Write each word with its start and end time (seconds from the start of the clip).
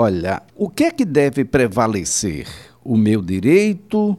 Olha, 0.00 0.44
o 0.54 0.70
que 0.70 0.84
é 0.84 0.90
que 0.92 1.04
deve 1.04 1.44
prevalecer? 1.44 2.46
O 2.84 2.96
meu 2.96 3.20
direito, 3.20 4.16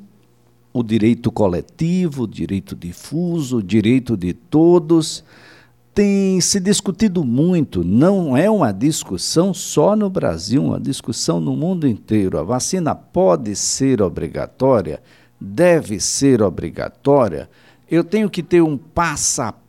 o 0.73 0.83
direito 0.83 1.31
coletivo, 1.31 2.23
o 2.23 2.27
direito 2.27 2.75
difuso, 2.75 3.59
o 3.59 3.63
direito 3.63 4.17
de 4.17 4.33
todos? 4.33 5.23
Tem 5.93 6.41
se 6.41 6.59
discutido 6.59 7.23
muito, 7.23 7.81
não 7.81 8.35
é 8.35 8.49
uma 8.49 8.73
discussão 8.73 9.53
só 9.53 9.95
no 9.95 10.09
Brasil, 10.09 10.61
uma 10.65 10.81
discussão 10.81 11.39
no 11.39 11.55
mundo 11.55 11.87
inteiro. 11.87 12.37
A 12.37 12.43
vacina 12.43 12.93
pode 12.93 13.55
ser 13.55 14.01
obrigatória? 14.01 15.01
Deve 15.39 16.01
ser 16.01 16.41
obrigatória? 16.41 17.49
Eu 17.89 18.03
tenho 18.03 18.29
que 18.29 18.43
ter 18.43 18.61
um 18.61 18.77
passaporte 18.77 19.68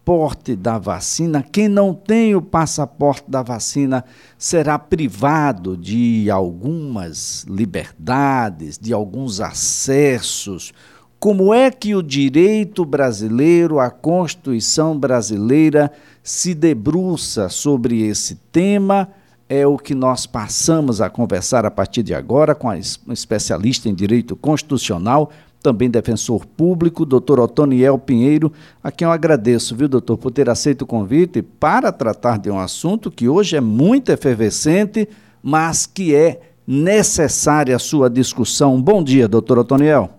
da 0.57 0.77
vacina. 0.77 1.41
Quem 1.41 1.69
não 1.69 1.95
tem 1.95 2.35
o 2.35 2.43
passaporte 2.43 3.31
da 3.31 3.43
vacina 3.43 4.05
será 4.37 4.77
privado 4.77 5.77
de 5.77 6.29
algumas 6.29 7.45
liberdades, 7.49 8.77
de 8.77 8.93
alguns 8.93 9.41
acessos. 9.41 10.73
Como 11.21 11.55
é 11.55 11.71
que 11.71 11.95
o 11.95 12.03
direito 12.03 12.85
brasileiro, 12.85 13.79
a 13.79 13.89
Constituição 13.89 14.99
brasileira, 14.99 15.93
se 16.25 16.55
debruça 16.55 17.49
sobre 17.49 18.03
esse 18.03 18.35
tema? 18.51 19.09
É 19.53 19.67
o 19.67 19.77
que 19.77 19.97
nós 19.97 20.27
passamos 20.27 21.01
a 21.01 21.11
conversar 21.11 21.67
a 21.67 21.73
partir 21.73 22.05
de 22.05 22.15
agora 22.15 22.55
com 22.55 22.71
a 22.71 22.79
especialista 22.79 23.89
em 23.89 23.95
direito 23.97 24.37
constitucional, 24.37 25.33
também 25.61 25.91
defensor 25.91 26.47
público, 26.47 27.05
doutor 27.05 27.41
Otoniel 27.41 27.99
Pinheiro, 27.99 28.53
a 28.81 28.93
quem 28.93 29.09
eu 29.09 29.11
agradeço, 29.11 29.75
viu, 29.75 29.89
doutor, 29.89 30.19
por 30.19 30.31
ter 30.31 30.49
aceito 30.49 30.83
o 30.83 30.87
convite 30.87 31.43
para 31.43 31.91
tratar 31.91 32.39
de 32.39 32.49
um 32.49 32.61
assunto 32.61 33.11
que 33.11 33.29
hoje 33.29 33.57
é 33.57 33.61
muito 33.61 34.13
efervescente, 34.13 35.09
mas 35.43 35.85
que 35.85 36.15
é 36.15 36.41
necessária 36.65 37.75
a 37.75 37.81
sua 37.81 38.09
discussão. 38.09 38.81
Bom 38.81 39.03
dia, 39.03 39.27
doutor 39.27 39.59
Otoniel. 39.59 40.11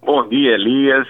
Bom 0.00 0.28
dia, 0.28 0.52
Elias. 0.52 1.08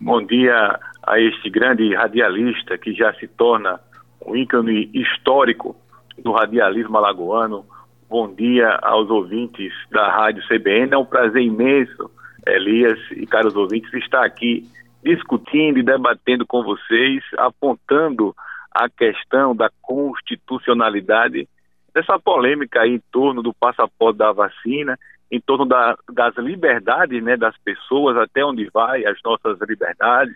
Bom 0.00 0.24
dia 0.24 0.80
a 1.06 1.20
este 1.20 1.50
grande 1.50 1.94
radialista 1.94 2.78
que 2.78 2.94
já 2.94 3.12
se 3.12 3.28
torna 3.28 3.78
um 4.26 4.34
ícone 4.34 4.88
histórico 4.94 5.76
do 6.18 6.32
radialismo 6.32 6.96
alagoano. 6.96 7.64
Bom 8.08 8.32
dia 8.32 8.70
aos 8.82 9.10
ouvintes 9.10 9.72
da 9.90 10.10
Rádio 10.10 10.42
CBN. 10.46 10.94
É 10.94 10.98
um 10.98 11.04
prazer 11.04 11.42
imenso 11.42 12.10
Elias 12.46 12.98
e 13.12 13.26
caros 13.26 13.56
ouvintes, 13.56 13.92
está 13.94 14.24
aqui 14.24 14.68
discutindo 15.02 15.78
e 15.78 15.82
debatendo 15.82 16.46
com 16.46 16.62
vocês, 16.62 17.22
apontando 17.38 18.34
a 18.70 18.88
questão 18.88 19.54
da 19.54 19.70
constitucionalidade 19.80 21.48
dessa 21.94 22.18
polêmica 22.18 22.80
aí 22.80 22.94
em 22.94 23.02
torno 23.12 23.42
do 23.42 23.54
passaporte 23.54 24.18
da 24.18 24.32
vacina, 24.32 24.98
em 25.30 25.40
torno 25.40 25.64
da, 25.64 25.96
das 26.12 26.36
liberdades 26.36 27.22
né, 27.22 27.36
das 27.36 27.56
pessoas, 27.58 28.16
até 28.16 28.44
onde 28.44 28.68
vai 28.72 29.04
as 29.06 29.18
nossas 29.24 29.58
liberdades. 29.68 30.34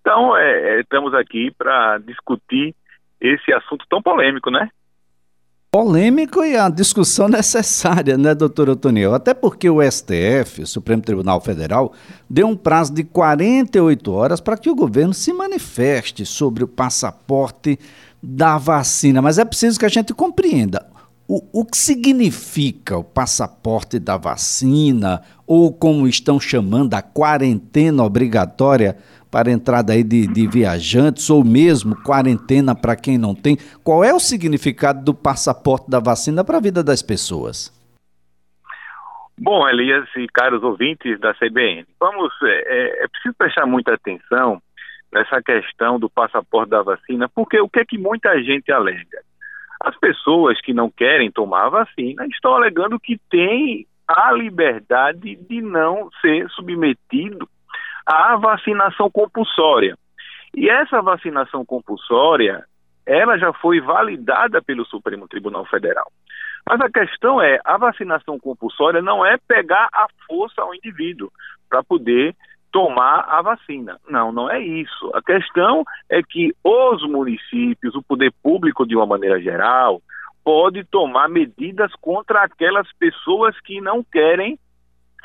Então, 0.00 0.36
é, 0.36 0.76
é 0.76 0.80
estamos 0.80 1.14
aqui 1.14 1.50
para 1.56 1.98
discutir 1.98 2.74
esse 3.20 3.52
assunto 3.52 3.84
tão 3.88 4.02
polêmico, 4.02 4.50
né? 4.50 4.70
Polêmico 5.70 6.42
e 6.42 6.56
a 6.56 6.68
discussão 6.68 7.28
necessária, 7.30 8.18
né, 8.18 8.34
doutor 8.34 8.68
Otoniel? 8.68 9.14
Até 9.14 9.32
porque 9.32 9.70
o 9.70 9.80
STF, 9.80 10.62
o 10.62 10.66
Supremo 10.66 11.02
Tribunal 11.02 11.40
Federal, 11.40 11.92
deu 12.28 12.48
um 12.48 12.56
prazo 12.56 12.92
de 12.92 13.04
48 13.04 14.12
horas 14.12 14.40
para 14.40 14.56
que 14.56 14.68
o 14.68 14.74
governo 14.74 15.14
se 15.14 15.32
manifeste 15.32 16.26
sobre 16.26 16.64
o 16.64 16.68
passaporte 16.68 17.78
da 18.22 18.58
vacina. 18.58 19.22
Mas 19.22 19.38
é 19.38 19.44
preciso 19.44 19.78
que 19.78 19.86
a 19.86 19.90
gente 19.90 20.12
compreenda. 20.12 20.86
O, 21.28 21.60
o 21.60 21.64
que 21.64 21.76
significa 21.76 22.98
o 22.98 23.04
passaporte 23.04 24.00
da 24.00 24.16
vacina, 24.16 25.22
ou 25.46 25.72
como 25.72 26.08
estão 26.08 26.40
chamando, 26.40 26.94
a 26.94 27.02
quarentena 27.02 28.02
obrigatória 28.02 28.96
para 29.30 29.50
entrada 29.50 29.92
aí 29.92 30.02
de, 30.02 30.26
de 30.26 30.46
viajantes 30.48 31.30
ou 31.30 31.44
mesmo 31.44 31.94
quarentena 32.02 32.74
para 32.74 32.96
quem 32.96 33.16
não 33.16 33.34
tem. 33.34 33.56
Qual 33.84 34.02
é 34.02 34.12
o 34.12 34.20
significado 34.20 35.04
do 35.04 35.14
passaporte 35.14 35.90
da 35.90 36.00
vacina 36.00 36.44
para 36.44 36.58
a 36.58 36.60
vida 36.60 36.82
das 36.82 37.02
pessoas? 37.02 37.70
Bom, 39.38 39.66
Elias 39.68 40.06
e 40.16 40.26
caros 40.28 40.62
ouvintes 40.62 41.18
da 41.18 41.32
CBN, 41.32 41.86
vamos, 41.98 42.30
é, 42.42 42.46
é, 42.46 43.04
é 43.04 43.08
preciso 43.08 43.34
prestar 43.38 43.64
muita 43.64 43.94
atenção 43.94 44.60
nessa 45.10 45.42
questão 45.42 45.98
do 45.98 46.10
passaporte 46.10 46.70
da 46.70 46.82
vacina, 46.82 47.28
porque 47.28 47.58
o 47.58 47.68
que 47.68 47.80
é 47.80 47.84
que 47.84 47.96
muita 47.96 48.38
gente 48.42 48.70
alega? 48.70 49.22
As 49.80 49.96
pessoas 49.98 50.60
que 50.60 50.74
não 50.74 50.90
querem 50.90 51.30
tomar 51.30 51.66
a 51.66 51.70
vacina 51.70 52.26
estão 52.26 52.54
alegando 52.54 53.00
que 53.00 53.18
têm 53.30 53.86
a 54.06 54.30
liberdade 54.32 55.36
de 55.36 55.62
não 55.62 56.10
ser 56.20 56.48
submetido 56.50 57.48
a 58.10 58.36
vacinação 58.36 59.10
compulsória. 59.10 59.96
E 60.54 60.68
essa 60.68 61.00
vacinação 61.00 61.64
compulsória, 61.64 62.64
ela 63.06 63.38
já 63.38 63.52
foi 63.52 63.80
validada 63.80 64.60
pelo 64.60 64.84
Supremo 64.84 65.28
Tribunal 65.28 65.64
Federal. 65.66 66.10
Mas 66.68 66.80
a 66.80 66.90
questão 66.90 67.40
é, 67.40 67.60
a 67.64 67.78
vacinação 67.78 68.38
compulsória 68.38 69.00
não 69.00 69.24
é 69.24 69.38
pegar 69.48 69.88
a 69.92 70.06
força 70.26 70.60
ao 70.60 70.74
indivíduo 70.74 71.30
para 71.68 71.82
poder 71.82 72.34
tomar 72.72 73.26
a 73.28 73.42
vacina. 73.42 73.98
Não, 74.08 74.32
não 74.32 74.50
é 74.50 74.60
isso. 74.60 75.10
A 75.14 75.22
questão 75.22 75.84
é 76.08 76.22
que 76.22 76.52
os 76.62 77.02
municípios, 77.08 77.94
o 77.94 78.02
poder 78.02 78.32
público 78.42 78.86
de 78.86 78.96
uma 78.96 79.06
maneira 79.06 79.40
geral, 79.40 80.02
pode 80.44 80.84
tomar 80.84 81.28
medidas 81.28 81.92
contra 82.00 82.42
aquelas 82.42 82.88
pessoas 82.98 83.58
que 83.60 83.80
não 83.80 84.02
querem 84.02 84.58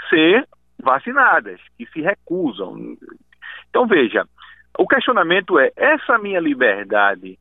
ser 0.09 0.47
vacinadas, 0.81 1.59
que 1.77 1.85
se 1.87 2.01
recusam. 2.01 2.97
Então, 3.69 3.87
veja, 3.87 4.25
o 4.77 4.87
questionamento 4.87 5.59
é: 5.59 5.71
essa 5.75 6.17
minha 6.17 6.39
liberdade, 6.39 7.37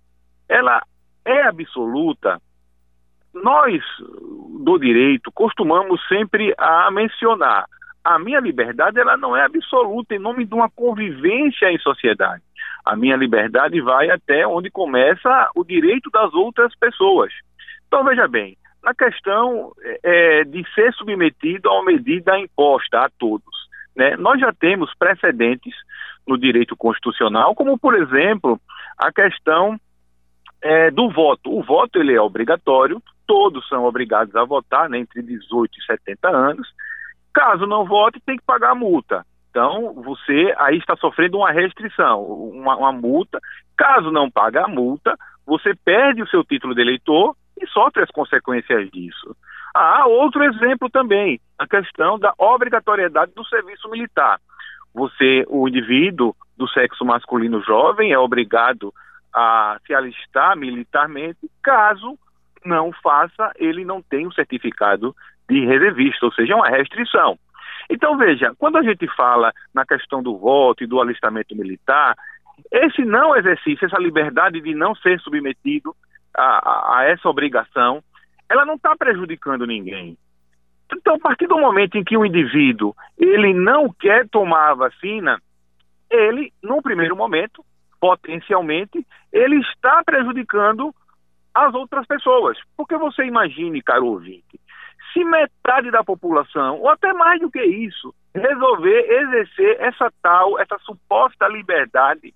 ela 0.49 0.83
é 1.25 1.43
absoluta? 1.43 2.41
Nós, 3.33 3.83
do 4.61 4.79
direito, 4.79 5.33
costumamos 5.33 6.01
sempre 6.09 6.55
a 6.57 6.89
mencionar 6.91 7.67
a 8.05 8.19
minha 8.19 8.39
liberdade 8.39 9.01
ela 9.01 9.17
não 9.17 9.35
é 9.35 9.43
absoluta 9.45 10.15
em 10.15 10.19
nome 10.19 10.45
de 10.45 10.55
uma 10.55 10.69
convivência 10.69 11.73
em 11.73 11.79
sociedade. 11.79 12.43
A 12.85 12.95
minha 12.95 13.17
liberdade 13.17 13.81
vai 13.81 14.11
até 14.11 14.47
onde 14.47 14.71
começa 14.71 15.51
o 15.57 15.65
direito 15.65 16.11
das 16.11 16.35
outras 16.35 16.77
pessoas. 16.77 17.33
Então, 17.87 18.05
veja 18.05 18.29
bem, 18.29 18.59
na 18.85 18.95
questão 18.95 19.73
é, 20.03 20.45
de 20.45 20.63
ser 20.75 20.93
submetido 20.93 21.69
a 21.69 21.75
uma 21.75 21.87
medida 21.87 22.39
imposta 22.39 23.01
a 23.01 23.11
todos. 23.19 23.55
Né? 23.97 24.17
Nós 24.17 24.39
já 24.39 24.53
temos 24.53 24.93
precedentes 24.99 25.75
no 26.27 26.39
direito 26.39 26.77
constitucional, 26.77 27.55
como, 27.55 27.79
por 27.79 27.95
exemplo, 27.95 28.61
a 28.99 29.11
questão 29.11 29.79
é, 30.63 30.91
do 30.91 31.11
voto. 31.11 31.51
O 31.51 31.63
voto 31.63 31.99
ele 31.99 32.15
é 32.15 32.21
obrigatório, 32.21 33.03
todos 33.27 33.67
são 33.69 33.85
obrigados 33.85 34.37
a 34.37 34.45
votar, 34.45 34.89
né, 34.89 34.99
entre 34.99 35.23
18 35.23 35.73
e 35.79 35.85
70 35.85 36.29
anos. 36.29 36.69
Caso 37.33 37.67
não 37.67 37.85
vote, 37.85 38.21
tem 38.25 38.37
que 38.37 38.45
pagar 38.45 38.71
a 38.73 38.75
multa. 38.75 39.25
Então, 39.51 39.95
você 40.03 40.53
aí 40.59 40.79
está 40.79 40.97
sofrendo 40.97 41.39
uma 41.39 41.53
restrição, 41.53 42.23
uma, 42.23 42.77
uma 42.77 42.93
multa. 42.93 43.39
Caso 43.77 44.11
não 44.11 44.31
pague 44.31 44.59
a 44.59 44.67
multa, 44.67 45.17
você 45.47 45.75
perde 45.75 46.23
o 46.23 46.29
seu 46.29 46.45
título 46.45 46.75
de 46.75 46.81
eleitor 46.81 47.37
e 47.61 47.67
sofre 47.67 48.03
as 48.03 48.11
consequências 48.11 48.91
disso. 48.91 49.37
Há 49.75 50.07
outro 50.07 50.43
exemplo 50.45 50.89
também, 50.89 51.41
a 51.59 51.67
questão 51.67 52.19
da 52.19 52.33
obrigatoriedade 52.39 53.33
do 53.35 53.45
serviço 53.45 53.89
militar. 53.91 54.39
Você, 54.95 55.45
o 55.49 55.67
indivíduo 55.69 56.35
do 56.57 56.69
sexo 56.69 57.05
masculino 57.05 57.61
jovem, 57.63 58.13
é 58.13 58.19
obrigado 58.19 58.95
a 59.35 59.77
se 59.85 59.93
alistar 59.93 60.57
militarmente, 60.57 61.51
caso 61.61 62.17
não 62.65 62.93
faça, 63.03 63.53
ele 63.57 63.85
não 63.85 64.01
tem 64.01 64.27
o 64.27 64.33
certificado 64.33 65.15
de 65.49 65.67
reservista, 65.67 66.25
ou 66.25 66.33
seja, 66.33 66.55
uma 66.55 66.69
restrição. 66.69 67.37
Então, 67.91 68.17
veja, 68.17 68.55
quando 68.57 68.79
a 68.79 68.83
gente 68.83 69.07
fala 69.15 69.53
na 69.75 69.85
questão 69.85 70.23
do 70.23 70.39
voto 70.39 70.85
e 70.85 70.87
do 70.87 71.01
alistamento 71.01 71.55
militar, 71.55 72.17
esse 72.71 73.05
não 73.05 73.37
exercício, 73.37 73.85
essa 73.85 73.99
liberdade 73.99 74.61
de 74.61 74.75
não 74.75 74.95
ser 74.95 75.21
submetido 75.21 75.95
a, 76.37 76.99
a 76.99 77.05
essa 77.05 77.29
obrigação, 77.29 78.03
ela 78.49 78.65
não 78.65 78.75
está 78.75 78.95
prejudicando 78.97 79.67
ninguém. 79.67 80.17
Então, 80.93 81.17
a 81.17 81.19
partir 81.19 81.47
do 81.47 81.59
momento 81.59 81.97
em 81.97 82.05
que 82.05 82.17
o 82.17 82.25
indivíduo 82.25 82.95
ele 83.19 83.55
não 83.55 83.93
quer 83.93 84.29
tomar 84.29 84.71
a 84.71 84.75
vacina, 84.75 85.41
ele, 86.11 86.53
no 86.63 86.83
primeiro 86.83 87.17
momento, 87.17 87.65
potencialmente, 88.01 89.05
ele 89.33 89.59
está 89.61 90.03
prejudicando 90.05 90.95
as 91.55 91.75
outras 91.75 92.07
pessoas. 92.07 92.59
Porque 92.77 92.97
você 92.97 93.25
imagine, 93.25 93.83
caro 93.83 94.07
ouvinte, 94.07 94.61
se 95.13 95.25
metade 95.25 95.91
da 95.91 96.05
população, 96.05 96.81
ou 96.81 96.89
até 96.91 97.13
mais 97.13 97.41
do 97.41 97.51
que 97.51 97.63
isso, 97.63 98.15
resolver 98.35 99.07
exercer 99.11 99.81
essa 99.81 100.13
tal, 100.21 100.59
essa 100.61 100.77
suposta 100.81 101.49
liberdade 101.49 102.35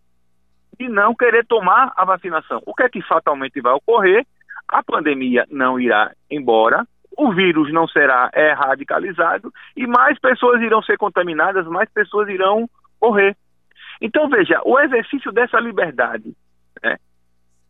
de 0.78 0.88
não 0.88 1.14
querer 1.14 1.44
tomar 1.46 1.92
a 1.96 2.04
vacinação. 2.04 2.62
O 2.66 2.75
que 2.75 2.82
é 2.84 2.88
que 2.88 3.02
fatalmente 3.02 3.60
vai 3.60 3.72
ocorrer? 3.72 4.25
a 4.69 4.82
pandemia 4.82 5.46
não 5.50 5.80
irá 5.80 6.12
embora, 6.30 6.86
o 7.16 7.32
vírus 7.32 7.72
não 7.72 7.88
será 7.88 8.30
radicalizado 8.56 9.52
e 9.76 9.86
mais 9.86 10.19
pessoas 10.20 10.60
irão 10.60 10.82
ser 10.82 10.98
contaminadas, 10.98 11.66
mais 11.66 11.90
pessoas 11.90 12.28
irão 12.28 12.69
morrer. 13.00 13.34
Então, 14.00 14.28
veja, 14.28 14.60
o 14.64 14.78
exercício 14.78 15.32
dessa 15.32 15.58
liberdade, 15.58 16.36
né, 16.82 16.96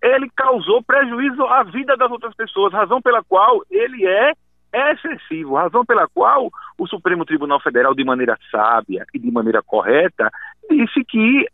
ele 0.02 0.28
causou 0.36 0.82
prejuízo 0.82 1.42
à 1.44 1.62
vida 1.62 1.96
das 1.96 2.10
outras 2.10 2.34
pessoas, 2.34 2.72
razão 2.72 3.00
pela 3.00 3.22
qual 3.24 3.62
ele 3.70 4.06
é 4.06 4.32
excessivo, 4.90 5.54
razão 5.54 5.84
pela 5.86 6.06
qual 6.08 6.50
o 6.76 6.86
Supremo 6.86 7.24
Tribunal 7.24 7.60
Federal, 7.60 7.94
de 7.94 8.04
maneira 8.04 8.38
sábia 8.50 9.06
e 9.14 9.18
de 9.18 9.30
maneira 9.30 9.62
correta, 9.62 10.30
disse 10.68 11.02
que 11.04 11.46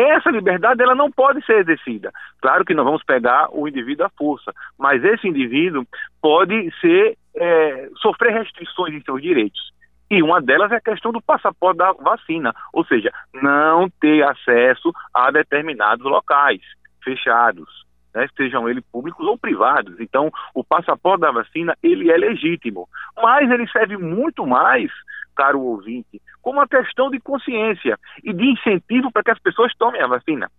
essa 0.00 0.30
liberdade 0.30 0.82
ela 0.82 0.94
não 0.94 1.10
pode 1.10 1.44
ser 1.44 1.58
exercida. 1.58 2.12
Claro 2.40 2.64
que 2.64 2.74
nós 2.74 2.84
vamos 2.84 3.02
pegar 3.02 3.48
o 3.52 3.66
indivíduo 3.66 4.06
à 4.06 4.10
força, 4.10 4.52
mas 4.78 5.02
esse 5.04 5.26
indivíduo 5.26 5.84
pode 6.22 6.70
ser 6.80 7.16
é, 7.36 7.88
sofrer 8.00 8.32
restrições 8.32 8.94
em 8.94 9.02
seus 9.02 9.20
direitos. 9.20 9.72
E 10.10 10.22
uma 10.22 10.40
delas 10.40 10.72
é 10.72 10.76
a 10.76 10.80
questão 10.80 11.12
do 11.12 11.20
passaporte 11.20 11.78
da 11.78 11.92
vacina, 11.92 12.54
ou 12.72 12.84
seja, 12.84 13.12
não 13.34 13.90
ter 14.00 14.22
acesso 14.22 14.92
a 15.12 15.30
determinados 15.30 16.04
locais 16.04 16.60
fechados, 17.02 17.68
né, 18.14 18.26
sejam 18.36 18.68
eles 18.68 18.84
públicos 18.90 19.26
ou 19.26 19.36
privados. 19.36 20.00
Então, 20.00 20.30
o 20.54 20.64
passaporte 20.64 21.20
da 21.20 21.30
vacina, 21.30 21.76
ele 21.82 22.10
é 22.10 22.16
legítimo, 22.16 22.88
mas 23.22 23.50
ele 23.50 23.68
serve 23.68 23.96
muito 23.96 24.46
mais, 24.46 24.90
caro 25.38 25.60
ouvinte, 25.60 26.20
como 26.42 26.58
uma 26.58 26.66
questão 26.66 27.08
de 27.10 27.20
consciência 27.20 27.96
e 28.24 28.32
de 28.32 28.44
incentivo 28.44 29.12
para 29.12 29.22
que 29.22 29.30
as 29.30 29.38
pessoas 29.38 29.72
tomem 29.78 30.02
a 30.02 30.08
vacina. 30.08 30.50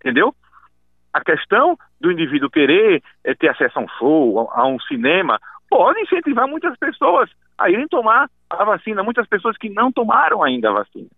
Entendeu? 0.00 0.34
A 1.12 1.20
questão 1.20 1.78
do 2.00 2.10
indivíduo 2.10 2.50
querer 2.50 3.00
é, 3.22 3.32
ter 3.36 3.48
acesso 3.48 3.78
a 3.78 3.82
um 3.82 3.88
show, 3.96 4.50
a 4.52 4.66
um 4.66 4.80
cinema, 4.80 5.38
pode 5.70 6.00
incentivar 6.00 6.48
muitas 6.48 6.76
pessoas 6.76 7.30
a 7.56 7.70
irem 7.70 7.86
tomar 7.86 8.28
a 8.50 8.64
vacina, 8.64 9.04
muitas 9.04 9.28
pessoas 9.28 9.56
que 9.56 9.70
não 9.70 9.92
tomaram 9.92 10.42
ainda 10.42 10.70
a 10.70 10.72
vacina. 10.72 11.08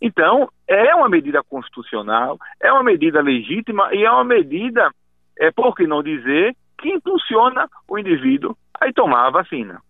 Então, 0.00 0.50
é 0.68 0.94
uma 0.94 1.08
medida 1.08 1.42
constitucional, 1.42 2.38
é 2.60 2.70
uma 2.70 2.84
medida 2.84 3.22
legítima 3.22 3.88
e 3.94 4.04
é 4.04 4.10
uma 4.10 4.24
medida, 4.24 4.90
é, 5.38 5.50
por 5.50 5.74
que 5.74 5.86
não 5.86 6.02
dizer, 6.02 6.54
que 6.78 6.90
impulsiona 6.90 7.66
o 7.88 7.98
indivíduo 7.98 8.54
a 8.78 8.92
tomar 8.92 9.26
a 9.26 9.30
vacina. 9.30 9.80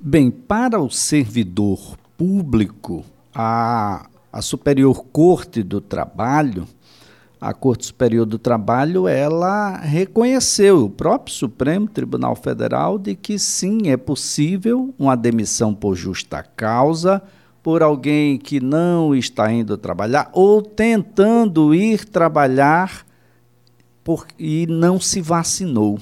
Bem, 0.00 0.30
para 0.30 0.80
o 0.80 0.90
servidor 0.90 1.96
público, 2.16 3.04
a, 3.34 4.08
a 4.32 4.40
Superior 4.40 5.04
Corte 5.12 5.62
do 5.62 5.80
Trabalho 5.80 6.66
a 7.40 7.54
Corte 7.54 7.86
Superior 7.86 8.26
do 8.26 8.38
Trabalho 8.38 9.06
ela 9.06 9.76
reconheceu 9.76 10.84
o 10.84 10.90
próprio 10.90 11.34
Supremo 11.34 11.86
Tribunal 11.86 12.34
Federal 12.34 12.98
de 12.98 13.14
que 13.14 13.38
sim 13.38 13.90
é 13.90 13.96
possível 13.96 14.92
uma 14.98 15.16
demissão 15.16 15.72
por 15.72 15.94
justa 15.94 16.42
causa 16.42 17.22
por 17.62 17.82
alguém 17.82 18.38
que 18.38 18.60
não 18.60 19.14
está 19.14 19.52
indo 19.52 19.76
trabalhar 19.76 20.30
ou 20.32 20.62
tentando 20.62 21.72
ir 21.74 22.04
trabalhar 22.04 23.06
por, 24.02 24.26
e 24.38 24.66
não 24.66 24.98
se 24.98 25.20
vacinou. 25.20 25.98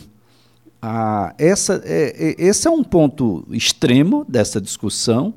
Ah, 0.89 1.35
essa, 1.37 1.83
é, 1.85 2.15
é, 2.17 2.35
esse 2.39 2.69
é 2.69 2.71
um 2.71 2.85
ponto 2.85 3.45
extremo 3.51 4.25
dessa 4.29 4.61
discussão, 4.61 5.35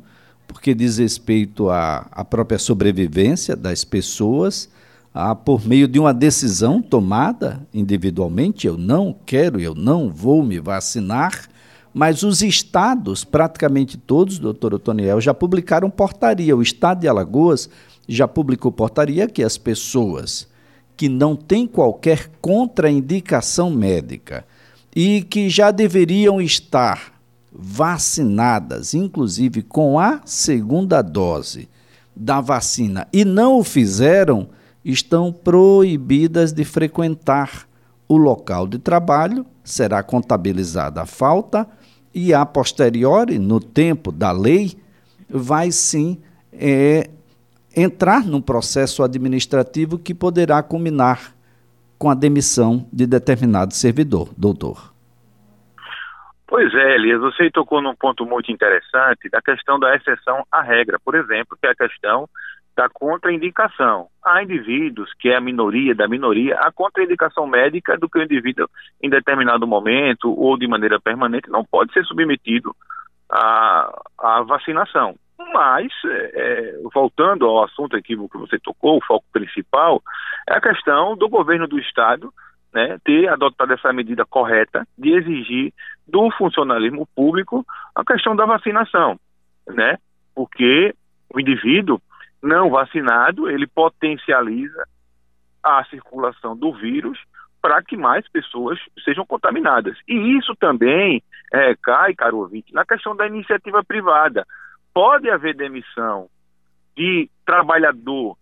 porque 0.48 0.76
diz 0.76 1.00
respeito 1.00 1.72
à, 1.72 2.08
à 2.12 2.24
própria 2.24 2.60
sobrevivência 2.60 3.56
das 3.56 3.84
pessoas 3.84 4.70
ah, 5.12 5.34
por 5.34 5.68
meio 5.68 5.88
de 5.88 5.98
uma 5.98 6.14
decisão 6.14 6.84
tomada 6.84 7.68
individualmente, 7.74 8.68
eu 8.68 8.78
não 8.78 9.16
quero, 9.26 9.60
eu 9.60 9.74
não 9.74 10.12
vou 10.12 10.44
me 10.44 10.60
vacinar, 10.60 11.50
mas 11.92 12.22
os 12.22 12.44
estados, 12.44 13.24
praticamente 13.24 13.98
todos, 13.98 14.38
doutor 14.38 14.76
Otoniel, 14.76 15.20
já 15.20 15.34
publicaram 15.34 15.90
portaria. 15.90 16.56
O 16.56 16.62
estado 16.62 17.00
de 17.00 17.08
Alagoas 17.08 17.68
já 18.08 18.28
publicou 18.28 18.72
portaria 18.72 19.28
que 19.28 19.42
as 19.42 19.58
pessoas 19.58 20.48
que 20.96 21.10
não 21.10 21.36
têm 21.36 21.66
qualquer 21.66 22.30
contraindicação 22.40 23.72
médica 23.72 24.46
e 24.96 25.22
que 25.22 25.50
já 25.50 25.72
deveriam 25.72 26.42
estar 26.42 27.14
vacinadas, 27.52 28.94
inclusive 28.94 29.62
com 29.62 30.00
a 30.00 30.22
segunda 30.26 31.02
dose 31.02 31.70
da 32.16 32.42
vacina, 32.42 33.08
e 33.14 33.24
não 33.24 33.60
o 33.60 33.64
fizeram, 33.64 34.50
estão 34.84 35.32
proibidas 35.32 36.52
de 36.52 36.64
frequentar 36.64 37.68
o 38.08 38.18
local 38.18 38.68
de 38.68 38.80
trabalho, 38.80 39.46
será 39.64 40.02
contabilizada 40.02 41.02
a 41.02 41.06
falta 41.06 41.68
e, 42.14 42.34
a 42.34 42.46
posteriori, 42.46 43.38
no 43.38 43.60
tempo 43.60 44.12
da 44.12 44.32
lei, 44.32 44.76
vai 45.30 45.72
sim 45.72 46.18
é, 46.52 47.10
entrar 47.76 48.26
num 48.26 48.42
processo 48.42 49.04
administrativo 49.04 50.00
que 50.00 50.14
poderá 50.14 50.64
culminar 50.64 51.36
com 52.00 52.10
a 52.10 52.16
demissão 52.16 52.88
de 52.92 53.06
determinado 53.06 53.74
servidor. 53.74 54.30
Doutor. 54.38 54.94
Pois 56.48 56.74
é, 56.74 56.96
Elias, 56.96 57.20
você 57.20 57.52
tocou 57.52 57.82
num 57.82 57.94
ponto 57.94 58.26
muito 58.26 58.52
interessante 58.52 59.30
da 59.30 59.42
questão 59.42 59.78
da 59.78 59.96
exceção 59.96 60.44
à 60.52 60.62
regra, 60.62 60.98
por 61.04 61.14
exemplo, 61.14 61.56
que 61.62 61.68
é 61.68 61.72
a 61.72 61.76
questão 61.76 62.28
da 62.76 62.90
contraindicação. 62.90 64.08
Há 64.24 64.42
indivíduos 64.42 65.12
que 65.20 65.30
é 65.30 65.36
a 65.36 65.42
minoria 65.42 65.94
da 65.94 66.08
minoria, 66.08 66.58
a 66.60 66.72
contraindicação 66.72 67.46
médica 67.46 67.98
do 67.98 68.10
que 68.10 68.18
o 68.18 68.24
indivíduo 68.24 68.68
em 69.02 69.10
determinado 69.10 69.68
momento 69.68 70.34
ou 70.34 70.58
de 70.58 70.66
maneira 70.66 71.00
permanente 71.00 71.50
não 71.50 71.64
pode 71.64 71.92
ser 71.94 72.06
submetido 72.06 72.74
à, 73.30 74.02
à 74.18 74.42
vacinação. 74.44 75.16
Mas, 75.54 75.88
é, 76.06 76.80
voltando 76.94 77.46
ao 77.46 77.64
assunto 77.64 77.96
aqui 77.96 78.16
que 78.16 78.38
você 78.38 78.60
tocou, 78.60 78.98
o 78.98 79.06
foco 79.06 79.26
principal 79.32 80.02
é 80.48 80.54
a 80.54 80.62
questão 80.62 81.16
do 81.16 81.30
governo 81.30 81.68
do 81.68 81.80
Estado 81.80 82.34
né, 82.74 82.98
ter 83.04 83.28
adotado 83.30 83.74
essa 83.74 83.92
medida 83.94 84.26
correta 84.26 84.86
de 84.98 85.12
exigir 85.12 85.74
do 86.08 86.30
funcionalismo 86.32 87.08
público 87.16 87.66
a 87.96 88.04
questão 88.04 88.36
da 88.36 88.46
vacinação, 88.46 89.20
né? 89.68 89.98
Porque 90.36 90.94
o 91.34 91.40
indivíduo 91.40 92.02
não 92.42 92.70
vacinado, 92.70 93.50
ele 93.50 93.68
potencializa 93.68 94.84
a 95.64 95.84
circulação 95.86 96.56
do 96.56 96.74
vírus 96.74 97.20
para 97.62 97.84
que 97.84 97.98
mais 97.98 98.28
pessoas 98.30 98.80
sejam 99.04 99.26
contaminadas. 99.26 99.98
E 100.08 100.38
isso 100.38 100.56
também 100.56 101.22
é, 101.52 101.76
cai, 101.76 102.14
caro 102.14 102.38
ouvinte, 102.38 102.74
na 102.74 102.86
questão 102.86 103.16
da 103.16 103.28
iniciativa 103.28 103.84
privada. 103.84 104.46
Pode 105.00 105.30
haver 105.30 105.56
demissão 105.56 106.28
de 106.94 107.30
trabalhador 107.46 108.36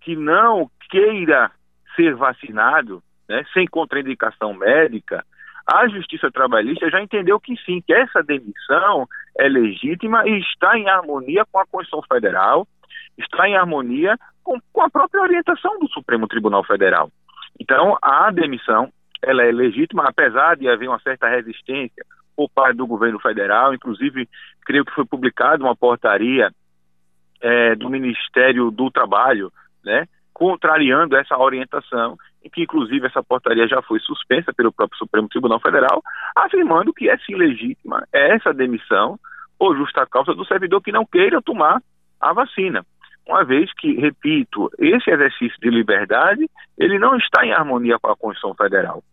que 0.00 0.16
não 0.16 0.68
queira 0.90 1.52
ser 1.94 2.16
vacinado, 2.16 3.00
né, 3.28 3.44
sem 3.54 3.64
contraindicação 3.68 4.52
médica, 4.52 5.24
a 5.64 5.86
Justiça 5.86 6.28
Trabalhista 6.28 6.90
já 6.90 7.00
entendeu 7.00 7.38
que 7.38 7.56
sim, 7.58 7.80
que 7.80 7.94
essa 7.94 8.24
demissão 8.24 9.06
é 9.38 9.48
legítima 9.48 10.28
e 10.28 10.40
está 10.40 10.76
em 10.76 10.88
harmonia 10.88 11.44
com 11.44 11.60
a 11.60 11.66
Constituição 11.66 12.02
Federal, 12.12 12.66
está 13.16 13.48
em 13.48 13.54
harmonia 13.54 14.18
com, 14.42 14.58
com 14.72 14.82
a 14.82 14.90
própria 14.90 15.22
orientação 15.22 15.78
do 15.78 15.88
Supremo 15.90 16.26
Tribunal 16.26 16.64
Federal. 16.64 17.08
Então, 17.60 17.96
a 18.02 18.32
demissão 18.32 18.92
ela 19.22 19.44
é 19.44 19.52
legítima, 19.52 20.08
apesar 20.08 20.56
de 20.56 20.68
haver 20.68 20.88
uma 20.88 20.98
certa 20.98 21.28
resistência 21.28 22.04
por 22.40 22.48
parte 22.48 22.78
do 22.78 22.86
governo 22.86 23.20
federal. 23.20 23.74
Inclusive, 23.74 24.26
creio 24.64 24.82
que 24.82 24.94
foi 24.94 25.04
publicada 25.04 25.62
uma 25.62 25.76
portaria 25.76 26.50
é, 27.38 27.74
do 27.74 27.90
Ministério 27.90 28.70
do 28.70 28.90
Trabalho, 28.90 29.52
né, 29.84 30.06
contrariando 30.32 31.16
essa 31.16 31.36
orientação, 31.36 32.16
e 32.42 32.48
que 32.48 32.62
inclusive 32.62 33.06
essa 33.06 33.22
portaria 33.22 33.68
já 33.68 33.82
foi 33.82 34.00
suspensa 34.00 34.54
pelo 34.54 34.72
próprio 34.72 34.96
Supremo 34.96 35.28
Tribunal 35.28 35.60
Federal, 35.60 36.02
afirmando 36.34 36.94
que 36.94 37.10
é 37.10 37.18
sim 37.18 37.34
legítima 37.34 38.06
essa 38.10 38.54
demissão 38.54 39.18
por 39.58 39.76
justa 39.76 40.06
causa 40.06 40.32
do 40.32 40.46
servidor 40.46 40.80
que 40.80 40.90
não 40.90 41.04
queira 41.04 41.42
tomar 41.42 41.82
a 42.18 42.32
vacina 42.32 42.82
uma 43.28 43.44
vez 43.44 43.70
que, 43.74 43.92
repito, 43.94 44.70
esse 44.78 45.10
exercício 45.10 45.56
de 45.60 45.70
liberdade, 45.70 46.48
ele 46.76 46.98
não 46.98 47.16
está 47.16 47.44
em 47.44 47.52
harmonia 47.52 47.98
com 47.98 48.10
a 48.10 48.16
Constituição 48.16 48.54
Federal. 48.54 49.04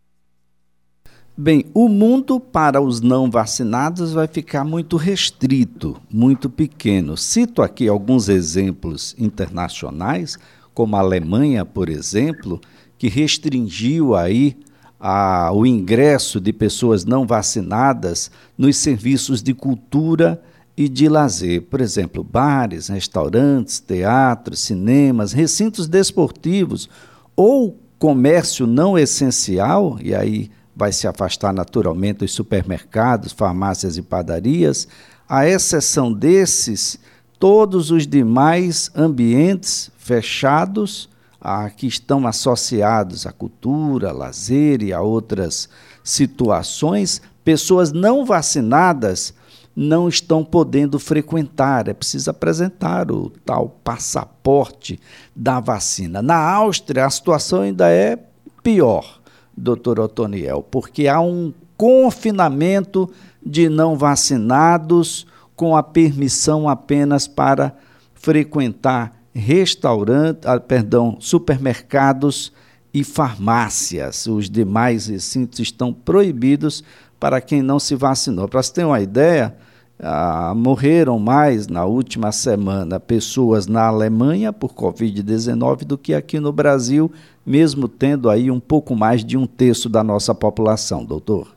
Bem, 1.40 1.66
o 1.72 1.88
mundo 1.88 2.40
para 2.40 2.82
os 2.82 3.00
não 3.00 3.30
vacinados 3.30 4.12
vai 4.12 4.26
ficar 4.26 4.64
muito 4.64 4.98
restrito, 4.98 5.96
muito 6.12 6.50
pequeno. 6.50 7.16
Cito 7.16 7.62
aqui 7.62 7.88
alguns 7.88 8.28
exemplos 8.28 9.16
internacionais, 9.20 10.36
como 10.74 10.96
a 10.96 11.00
Alemanha, 11.00 11.64
por 11.64 11.90
exemplo, 11.90 12.60
que 12.98 13.08
restringiu 13.08 14.16
aí 14.16 14.58
a, 15.00 15.52
o 15.54 15.64
ingresso 15.64 16.42
de 16.42 16.52
pessoas 16.52 17.06
não 17.06 17.28
vacinadas 17.28 18.32
nos 18.58 18.78
serviços 18.78 19.44
de 19.44 19.54
cultura 19.54 20.42
e 20.76 20.90
de 20.90 21.08
lazer, 21.08 21.62
por 21.62 21.82
exemplo, 21.82 22.24
bares, 22.24 22.88
restaurantes, 22.88 23.80
teatros, 23.80 24.58
cinemas, 24.62 25.34
recintos 25.34 25.88
desportivos 25.88 26.90
ou 27.36 27.80
comércio 28.00 28.66
não 28.66 28.98
essencial, 28.98 30.00
e 30.02 30.16
aí 30.16 30.50
vai 30.78 30.92
se 30.92 31.08
afastar 31.08 31.52
naturalmente 31.52 32.20
dos 32.20 32.34
supermercados, 32.34 33.32
farmácias 33.32 33.98
e 33.98 34.02
padarias. 34.04 34.88
À 35.28 35.48
exceção 35.48 36.14
desses, 36.14 37.00
todos 37.40 37.90
os 37.90 38.06
demais 38.06 38.92
ambientes 38.96 39.90
fechados 39.98 41.10
a, 41.42 41.68
que 41.72 41.88
estão 41.88 42.28
associados 42.28 43.26
à 43.26 43.32
cultura, 43.32 44.12
lazer 44.12 44.84
e 44.84 44.94
a 44.94 45.02
outras 45.02 45.68
situações, 46.04 47.24
pessoas 47.44 47.92
não 47.92 48.24
vacinadas 48.24 49.34
não 49.76 50.08
estão 50.08 50.44
podendo 50.44 51.00
frequentar. 51.00 51.88
É 51.88 51.94
preciso 51.94 52.30
apresentar 52.30 53.12
o 53.12 53.32
tal 53.44 53.70
passaporte 53.84 55.00
da 55.36 55.60
vacina. 55.60 56.22
Na 56.22 56.38
Áustria, 56.38 57.06
a 57.06 57.10
situação 57.10 57.62
ainda 57.62 57.90
é 57.90 58.18
pior, 58.64 59.17
doutor 59.58 60.00
Otoniel, 60.00 60.62
porque 60.62 61.08
há 61.08 61.20
um 61.20 61.52
confinamento 61.76 63.10
de 63.44 63.68
não 63.68 63.98
vacinados 63.98 65.26
com 65.56 65.76
a 65.76 65.82
permissão 65.82 66.70
apenas 66.70 67.28
para 67.28 67.76
frequentar 68.14 69.18
restaurantes, 69.34 70.48
ah, 70.48 70.60
perdão, 70.60 71.18
supermercados 71.20 72.52
e 72.94 73.04
farmácias. 73.04 74.28
Os 74.28 74.50
demais 74.50 75.08
recintos 75.08 75.60
estão 75.60 75.94
proibidos 75.94 76.84
para 77.20 77.42
quem 77.42 77.62
não 77.62 77.80
se 77.80 77.96
vacinou. 77.96 78.48
Para 78.48 78.62
você 78.62 78.74
ter 78.74 78.86
uma 78.86 79.00
ideia, 79.00 79.56
ah, 80.00 80.54
morreram 80.56 81.18
mais 81.18 81.68
na 81.68 81.86
última 81.86 82.32
semana 82.32 83.00
pessoas 83.00 83.68
na 83.68 83.88
Alemanha 83.88 84.54
por 84.54 84.70
Covid-19 84.70 85.86
do 85.86 85.98
que 85.98 86.14
aqui 86.14 86.40
no 86.40 86.52
Brasil, 86.52 87.12
mesmo 87.46 87.88
tendo 87.88 88.30
aí 88.30 88.52
um 88.52 88.60
pouco 88.60 88.96
mais 88.96 89.26
de 89.26 89.38
um 89.38 89.48
terço 89.48 89.90
da 89.90 90.04
nossa 90.04 90.36
população, 90.36 91.06
doutor. 91.06 91.48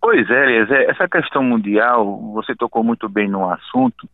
Pois 0.00 0.28
é, 0.30 0.90
essa 0.90 1.08
questão 1.08 1.42
mundial, 1.42 2.20
você 2.32 2.54
tocou 2.54 2.82
muito 2.82 3.08
bem 3.08 3.28
no 3.28 3.48
assunto, 3.50 4.08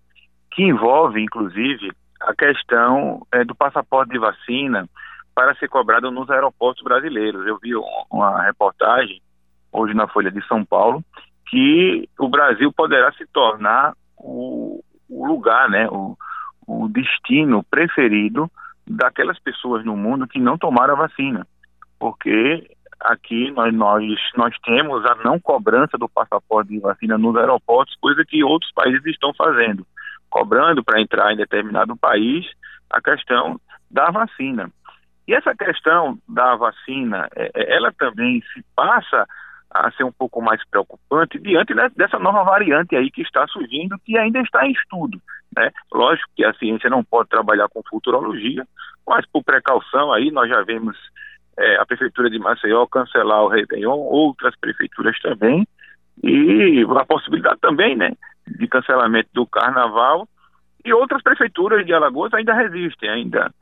que 0.51 0.63
envolve, 0.63 1.23
inclusive, 1.23 1.93
a 2.21 2.35
questão 2.35 3.27
é, 3.33 3.45
do 3.45 3.55
passaporte 3.55 4.13
de 4.13 4.19
vacina 4.19 4.89
para 5.35 5.55
ser 5.57 5.69
cobrado 5.69 6.11
nos 6.11 6.31
aeroportos 6.31 6.83
brasileiros. 6.83 7.47
Eu 7.47 7.59
vi 7.59 7.73
uma 8.11 8.43
reportagem 8.43 9.21
hoje 9.73 9.95
na 9.95 10.07
Folha 10.07 10.31
de 10.31 10.47
São 10.47 10.65
Paulo 10.65 11.03
que 11.53 12.09
o 12.19 12.31
Brasil 12.31 12.73
poderá 12.73 13.13
se 13.13 13.27
tornar 13.27 13.93
o, 14.17 14.83
o 15.07 15.27
lugar, 15.27 15.69
né, 15.69 15.87
o, 15.91 16.17
o 16.67 16.89
destino 16.89 17.63
preferido 17.63 18.51
daquelas 18.87 19.39
pessoas 19.39 19.85
no 19.85 19.95
mundo 19.95 20.27
que 20.27 20.41
não 20.41 20.57
tomaram 20.57 20.95
a 20.95 21.07
vacina, 21.07 21.47
porque 21.99 22.67
aqui 22.99 23.51
nós, 23.51 23.75
nós, 23.75 24.03
nós 24.35 24.57
temos 24.65 25.05
a 25.05 25.15
não 25.17 25.39
cobrança 25.39 25.99
do 25.99 26.09
passaporte 26.09 26.71
de 26.71 26.79
vacina 26.79 27.19
nos 27.19 27.37
aeroportos, 27.37 27.95
coisa 28.01 28.25
que 28.27 28.43
outros 28.43 28.73
países 28.73 29.05
estão 29.05 29.35
fazendo 29.35 29.87
cobrando 30.33 30.83
para 30.83 31.01
entrar 31.01 31.31
em 31.31 31.37
determinado 31.37 31.95
país 31.95 32.47
a 32.89 33.03
questão 33.03 33.61
da 33.91 34.11
vacina. 34.11 34.71
E 35.29 35.35
essa 35.35 35.55
questão 35.55 36.19
da 36.27 36.57
vacina, 36.57 37.29
é, 37.37 37.51
é, 37.55 37.77
ela 37.77 37.93
também 37.93 38.43
se 38.53 38.65
passa 38.75 39.27
a 39.75 39.91
ser 39.93 40.05
um 40.05 40.13
pouco 40.13 40.41
mais 40.43 40.61
preocupante 40.69 41.39
diante 41.39 41.75
dessa 41.97 42.19
nova 42.19 42.45
variante 42.45 42.95
aí 42.97 43.11
que 43.11 43.23
está 43.23 43.47
surgindo, 43.49 43.99
que 44.05 44.17
ainda 44.19 44.41
está 44.41 44.67
em 44.67 44.73
estudo. 44.73 45.21
Né? 45.57 45.71
Lógico 45.93 46.29
que 46.37 46.45
a 46.45 46.55
ciência 46.55 46.91
não 46.91 47.03
pode 47.03 47.29
trabalhar 47.29 47.69
com 47.69 47.83
futurologia, 47.89 48.67
mas 49.07 49.25
por 49.31 49.43
precaução 49.43 50.13
aí 50.13 50.31
nós 50.31 50.49
já 50.49 50.63
vemos 50.63 50.97
é, 51.59 51.77
a 51.77 51.87
prefeitura 51.87 52.31
de 52.31 52.39
Maceió 52.39 52.87
cancelar 52.87 53.43
o 53.43 53.49
Réveillon, 53.49 53.97
outras 53.97 54.55
prefeituras 54.59 55.19
também, 55.21 55.67
e 56.23 56.85
a 56.99 57.05
possibilidade 57.05 57.59
também, 57.61 57.97
né, 57.97 58.13
de 58.47 58.67
cancelamento 58.69 59.31
do 59.33 59.47
carnaval 59.47 60.29
e 60.85 60.93
outras 60.93 61.23
prefeituras 61.23 61.87
de 61.87 61.93
Alagoas 61.93 62.35
ainda 62.35 62.53
resistem, 62.55 63.09
ainda 63.09 63.53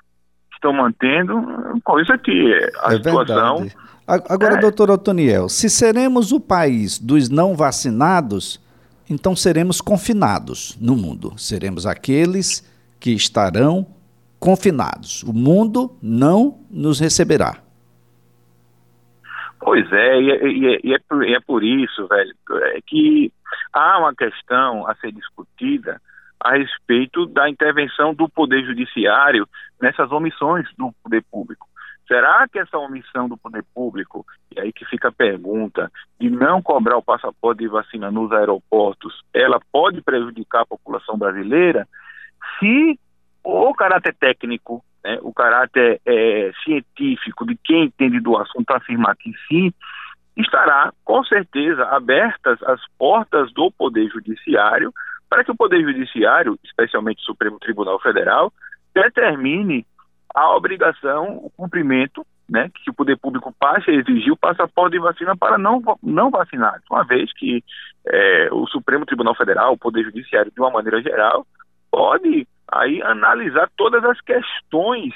estão 0.60 0.72
mantendo 0.74 1.34
com 1.82 1.98
isso 1.98 2.12
aqui 2.12 2.52
a 2.82 2.92
é 2.92 2.96
situação. 2.96 3.56
Verdade. 3.58 3.76
Agora, 4.06 4.54
é... 4.54 4.60
doutor 4.60 4.90
Otoniel, 4.90 5.48
se 5.48 5.70
seremos 5.70 6.32
o 6.32 6.40
país 6.40 6.98
dos 6.98 7.28
não 7.28 7.56
vacinados, 7.56 8.60
então 9.08 9.34
seremos 9.34 9.80
confinados 9.80 10.76
no 10.80 10.96
mundo. 10.96 11.32
Seremos 11.38 11.86
aqueles 11.86 12.68
que 12.98 13.12
estarão 13.12 13.86
confinados. 14.38 15.22
O 15.22 15.32
mundo 15.32 15.96
não 16.02 16.58
nos 16.70 17.00
receberá. 17.00 17.58
Pois 19.60 19.90
é, 19.92 20.20
e, 20.20 20.30
é, 20.30 20.48
e, 20.48 20.66
é, 20.66 20.80
e, 20.82 20.94
é, 20.94 20.98
por, 21.08 21.22
e 21.22 21.34
é 21.34 21.40
por 21.40 21.62
isso, 21.62 22.08
velho, 22.08 22.34
é 22.74 22.80
que 22.86 23.32
há 23.72 23.98
uma 23.98 24.14
questão 24.14 24.88
a 24.88 24.94
ser 24.96 25.12
discutida 25.12 26.00
a 26.40 26.56
respeito 26.56 27.26
da 27.26 27.48
intervenção 27.48 28.14
do 28.14 28.28
Poder 28.28 28.64
Judiciário 28.64 29.46
nessas 29.80 30.10
omissões 30.12 30.66
do 30.76 30.92
poder 31.02 31.25
público. 31.30 31.66
Será 32.06 32.46
que 32.49 32.58
essa 32.58 32.76
omissão 32.76 33.28
do 33.28 33.37
poder 33.37 33.64
público, 33.72 34.26
e 34.54 34.60
aí 34.60 34.72
que 34.72 34.84
fica 34.84 35.08
a 35.08 35.12
pergunta, 35.12 35.90
de 36.18 36.28
não 36.28 36.60
cobrar 36.60 36.96
o 36.96 37.02
passaporte 37.02 37.60
de 37.60 37.68
vacina 37.68 38.10
nos 38.10 38.32
aeroportos, 38.32 39.22
ela 39.32 39.60
pode 39.70 40.02
prejudicar 40.02 40.62
a 40.62 40.66
população 40.66 41.16
brasileira 41.16 41.87
se 42.58 42.99
o 43.44 43.72
caráter 43.75 44.14
técnico 44.18 44.84
né, 45.04 45.18
o 45.22 45.32
caráter 45.32 46.00
é, 46.04 46.52
científico 46.64 47.46
de 47.46 47.56
quem 47.64 47.84
entende 47.84 48.20
do 48.20 48.37
assunto 48.37 48.70
afirmar 48.72 49.16
que 49.16 49.32
sim, 49.49 49.72
estará 50.37 50.92
com 51.04 51.25
certeza 51.25 51.84
abertas 51.84 52.62
as 52.62 52.80
portas 52.99 53.52
do 53.52 53.70
Poder 53.72 54.08
Judiciário 54.08 54.92
para 55.28 55.44
que 55.44 55.50
o 55.50 55.56
Poder 55.56 55.80
Judiciário, 55.82 56.58
especialmente 56.64 57.22
o 57.22 57.26
Supremo 57.26 57.58
Tribunal 57.58 58.00
Federal, 58.00 58.52
determine 58.94 59.87
a 60.35 60.54
obrigação, 60.54 61.38
o 61.42 61.50
cumprimento, 61.50 62.25
né, 62.49 62.70
que 62.75 62.90
o 62.90 62.94
poder 62.94 63.16
público 63.16 63.54
passe 63.59 63.90
a 63.90 63.94
exigir 63.94 64.32
o 64.32 64.37
passaporte 64.37 64.92
de 64.92 65.02
vacina 65.02 65.37
para 65.37 65.56
não, 65.56 65.82
não 66.02 66.30
vacinados, 66.30 66.82
uma 66.90 67.04
vez 67.04 67.32
que 67.32 67.62
é, 68.06 68.49
o 68.52 68.66
Supremo 68.66 69.06
Tribunal 69.06 69.35
Federal, 69.37 69.73
o 69.73 69.78
Poder 69.78 70.04
Judiciário, 70.04 70.50
de 70.50 70.61
uma 70.61 70.70
maneira 70.70 71.00
geral, 71.00 71.47
pode 71.90 72.47
aí 72.73 73.02
analisar 73.02 73.68
todas 73.76 74.04
as 74.04 74.20
questões 74.20 75.12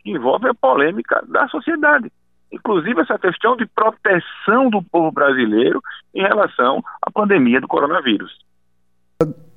que 0.00 0.10
envolvem 0.10 0.50
a 0.50 0.54
polêmica 0.54 1.22
da 1.28 1.48
sociedade. 1.48 2.10
Inclusive 2.52 3.00
essa 3.00 3.18
questão 3.18 3.56
de 3.56 3.66
proteção 3.66 4.70
do 4.70 4.82
povo 4.82 5.10
brasileiro 5.10 5.80
em 6.14 6.22
relação 6.22 6.82
à 7.02 7.10
pandemia 7.10 7.60
do 7.60 7.68
coronavírus. 7.68 8.32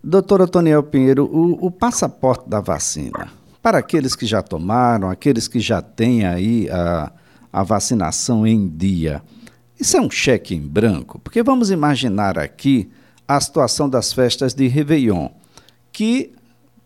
Doutor 0.04 0.42
Antoniel 0.42 0.84
Pinheiro, 0.84 1.26
o, 1.26 1.68
o 1.68 1.72
passaporte 1.72 2.50
da 2.50 2.62
vacina, 2.62 3.28
para 3.68 3.80
aqueles 3.80 4.16
que 4.16 4.26
já 4.26 4.42
tomaram, 4.42 5.10
aqueles 5.10 5.46
que 5.46 5.60
já 5.60 5.82
têm 5.82 6.26
aí 6.26 6.70
a, 6.70 7.12
a 7.52 7.64
vacinação 7.64 8.48
em 8.48 8.66
dia, 8.66 9.22
isso 9.78 9.98
é 9.98 10.00
um 10.00 10.10
cheque 10.10 10.56
em 10.56 10.62
branco? 10.62 11.20
Porque 11.20 11.44
vamos 11.44 11.70
imaginar 11.70 12.40
aqui 12.40 12.90
a 13.28 13.38
situação 13.42 13.90
das 13.90 14.14
festas 14.14 14.54
de 14.54 14.68
Réveillon, 14.68 15.28
que 15.92 16.32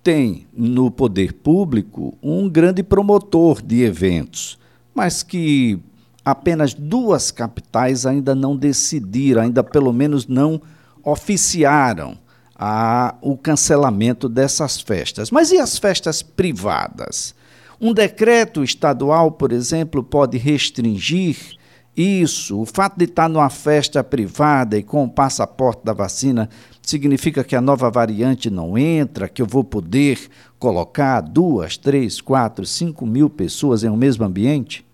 tem 0.02 0.48
no 0.52 0.90
poder 0.90 1.34
público 1.34 2.18
um 2.20 2.50
grande 2.50 2.82
promotor 2.82 3.62
de 3.62 3.84
eventos, 3.84 4.58
mas 4.92 5.22
que 5.22 5.80
apenas 6.26 6.74
duas 6.74 7.30
capitais 7.30 8.08
ainda 8.08 8.34
não 8.34 8.58
decidiram, 8.58 9.44
ainda 9.44 9.64
pelo 9.64 9.94
menos 9.94 10.26
não 10.26 10.60
oficiaram 11.04 12.18
a, 12.63 13.15
o 13.24 13.36
cancelamento 13.36 14.30
dessas 14.30 14.80
festas. 14.80 15.32
Mas 15.32 15.51
e 15.51 15.58
as 15.58 15.80
festas 15.80 16.22
privadas? 16.22 17.36
Um 17.80 17.91
decreto 17.91 18.63
estadual, 18.63 19.32
por 19.32 19.51
exemplo, 19.51 20.03
pode 20.03 20.38
restringir 20.38 21.56
isso. 21.98 22.62
O 22.62 22.65
fato 22.68 23.00
de 23.00 23.06
estar 23.06 23.27
numa 23.27 23.50
festa 23.50 24.03
privada 24.03 24.77
e 24.77 24.84
com 24.84 25.06
o 25.06 25.12
passaporte 25.12 25.84
da 25.84 25.91
vacina 25.91 26.48
significa 26.84 27.44
que 27.44 27.56
a 27.56 27.62
nova 27.62 27.89
variante 27.89 28.51
não 28.51 28.77
entra, 28.77 29.27
que 29.27 29.41
eu 29.41 29.48
vou 29.48 29.63
poder 29.63 30.20
colocar 30.60 31.20
duas, 31.22 31.77
três, 31.77 32.22
quatro, 32.22 32.63
cinco 32.63 33.08
mil 33.08 33.27
pessoas 33.27 33.84
em 33.84 33.89
um 33.89 33.98
mesmo 33.98 34.24
ambiente? 34.24 34.86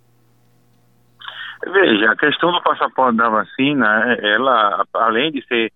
Veja, 1.66 2.12
a 2.12 2.16
questão 2.16 2.50
do 2.54 2.62
passaporte 2.62 3.18
da 3.18 3.28
vacina, 3.28 4.16
ela, 4.22 4.86
além 4.94 5.34
de 5.34 5.46
ser 5.48 5.70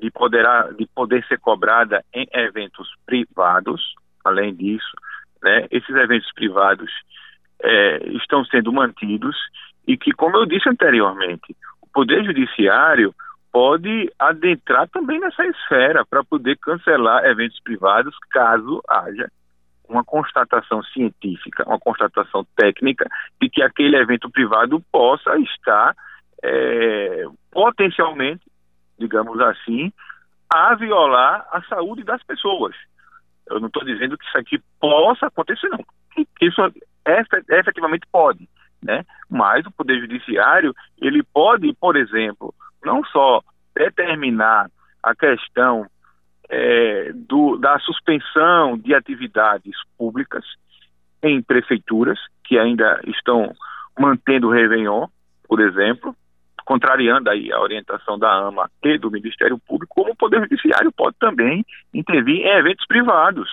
de 0.00 0.10
poder, 0.10 0.46
de 0.76 0.86
poder 0.94 1.24
ser 1.26 1.38
cobrada 1.38 2.04
em 2.12 2.26
eventos 2.32 2.88
privados, 3.04 3.94
além 4.24 4.54
disso, 4.54 4.92
né, 5.42 5.66
esses 5.70 5.94
eventos 5.94 6.30
privados 6.32 6.90
é, 7.62 8.08
estão 8.10 8.44
sendo 8.44 8.72
mantidos 8.72 9.36
e 9.86 9.96
que, 9.96 10.12
como 10.12 10.36
eu 10.36 10.46
disse 10.46 10.68
anteriormente, 10.68 11.56
o 11.80 11.86
Poder 11.92 12.24
Judiciário 12.24 13.14
pode 13.52 14.12
adentrar 14.18 14.88
também 14.88 15.18
nessa 15.18 15.46
esfera 15.46 16.04
para 16.04 16.22
poder 16.24 16.58
cancelar 16.58 17.24
eventos 17.24 17.58
privados 17.60 18.14
caso 18.30 18.82
haja 18.88 19.30
uma 19.88 20.04
constatação 20.04 20.82
científica, 20.82 21.64
uma 21.66 21.78
constatação 21.78 22.44
técnica 22.56 23.08
de 23.40 23.48
que 23.48 23.62
aquele 23.62 23.96
evento 23.96 24.28
privado 24.30 24.82
possa 24.92 25.38
estar 25.38 25.94
é, 26.42 27.24
potencialmente, 27.50 28.44
digamos 28.98 29.38
assim, 29.40 29.92
a 30.48 30.74
violar 30.74 31.46
a 31.50 31.62
saúde 31.62 32.04
das 32.04 32.22
pessoas. 32.22 32.74
Eu 33.48 33.60
não 33.60 33.68
estou 33.68 33.84
dizendo 33.84 34.16
que 34.18 34.26
isso 34.26 34.38
aqui 34.38 34.60
possa 34.80 35.26
acontecer, 35.26 35.68
não. 35.68 35.84
Isso 36.40 36.60
efetivamente 37.48 38.06
pode, 38.10 38.48
né? 38.82 39.04
Mas 39.30 39.64
o 39.66 39.70
Poder 39.70 40.00
Judiciário, 40.00 40.74
ele 41.00 41.22
pode, 41.22 41.72
por 41.74 41.96
exemplo, 41.96 42.54
não 42.84 43.04
só 43.04 43.42
determinar 43.74 44.70
a 45.02 45.14
questão 45.14 45.86
é, 46.48 47.12
do, 47.14 47.56
da 47.58 47.78
suspensão 47.80 48.78
de 48.78 48.94
atividades 48.94 49.74
públicas 49.98 50.44
em 51.22 51.42
prefeituras 51.42 52.18
que 52.44 52.58
ainda 52.58 53.00
estão 53.06 53.52
mantendo 53.98 54.48
o 54.48 54.50
Réveillon, 54.50 55.06
por 55.48 55.60
exemplo, 55.60 56.14
contrariando 56.66 57.30
aí 57.30 57.50
a 57.52 57.60
orientação 57.60 58.18
da 58.18 58.30
AMA 58.30 58.68
e 58.82 58.98
do 58.98 59.10
Ministério 59.10 59.56
Público, 59.56 59.94
como 59.94 60.12
o 60.12 60.16
Poder 60.16 60.40
Judiciário 60.40 60.92
pode 60.92 61.16
também 61.18 61.64
intervir 61.94 62.44
em 62.44 62.58
eventos 62.58 62.84
privados, 62.86 63.48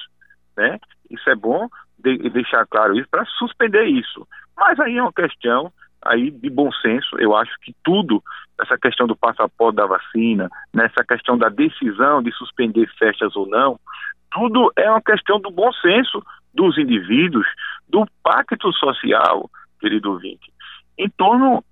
né? 0.57 0.79
Isso 1.09 1.29
é 1.29 1.35
bom 1.35 1.69
de, 1.99 2.17
deixar 2.31 2.65
claro 2.65 2.97
isso 2.97 3.07
para 3.09 3.23
suspender 3.37 3.85
isso. 3.85 4.27
Mas 4.57 4.79
aí 4.79 4.97
é 4.97 5.01
uma 5.01 5.13
questão 5.13 5.71
aí 6.03 6.31
de 6.31 6.49
bom 6.49 6.71
senso. 6.73 7.15
Eu 7.19 7.35
acho 7.35 7.53
que 7.61 7.73
tudo 7.83 8.21
essa 8.59 8.77
questão 8.77 9.05
do 9.05 9.15
passaporte 9.15 9.75
da 9.75 9.85
vacina, 9.85 10.49
nessa 10.73 11.03
questão 11.07 11.37
da 11.37 11.49
decisão 11.49 12.21
de 12.21 12.31
suspender 12.33 12.89
festas 12.97 13.35
ou 13.35 13.47
não, 13.47 13.79
tudo 14.31 14.71
é 14.75 14.89
uma 14.89 15.01
questão 15.01 15.39
do 15.39 15.51
bom 15.51 15.71
senso 15.73 16.23
dos 16.51 16.77
indivíduos, 16.79 17.45
do 17.87 18.05
pacto 18.23 18.73
social, 18.73 19.49
querido 19.79 20.11
ouvinte, 20.11 20.51
em 20.97 21.09
torno 21.09 21.63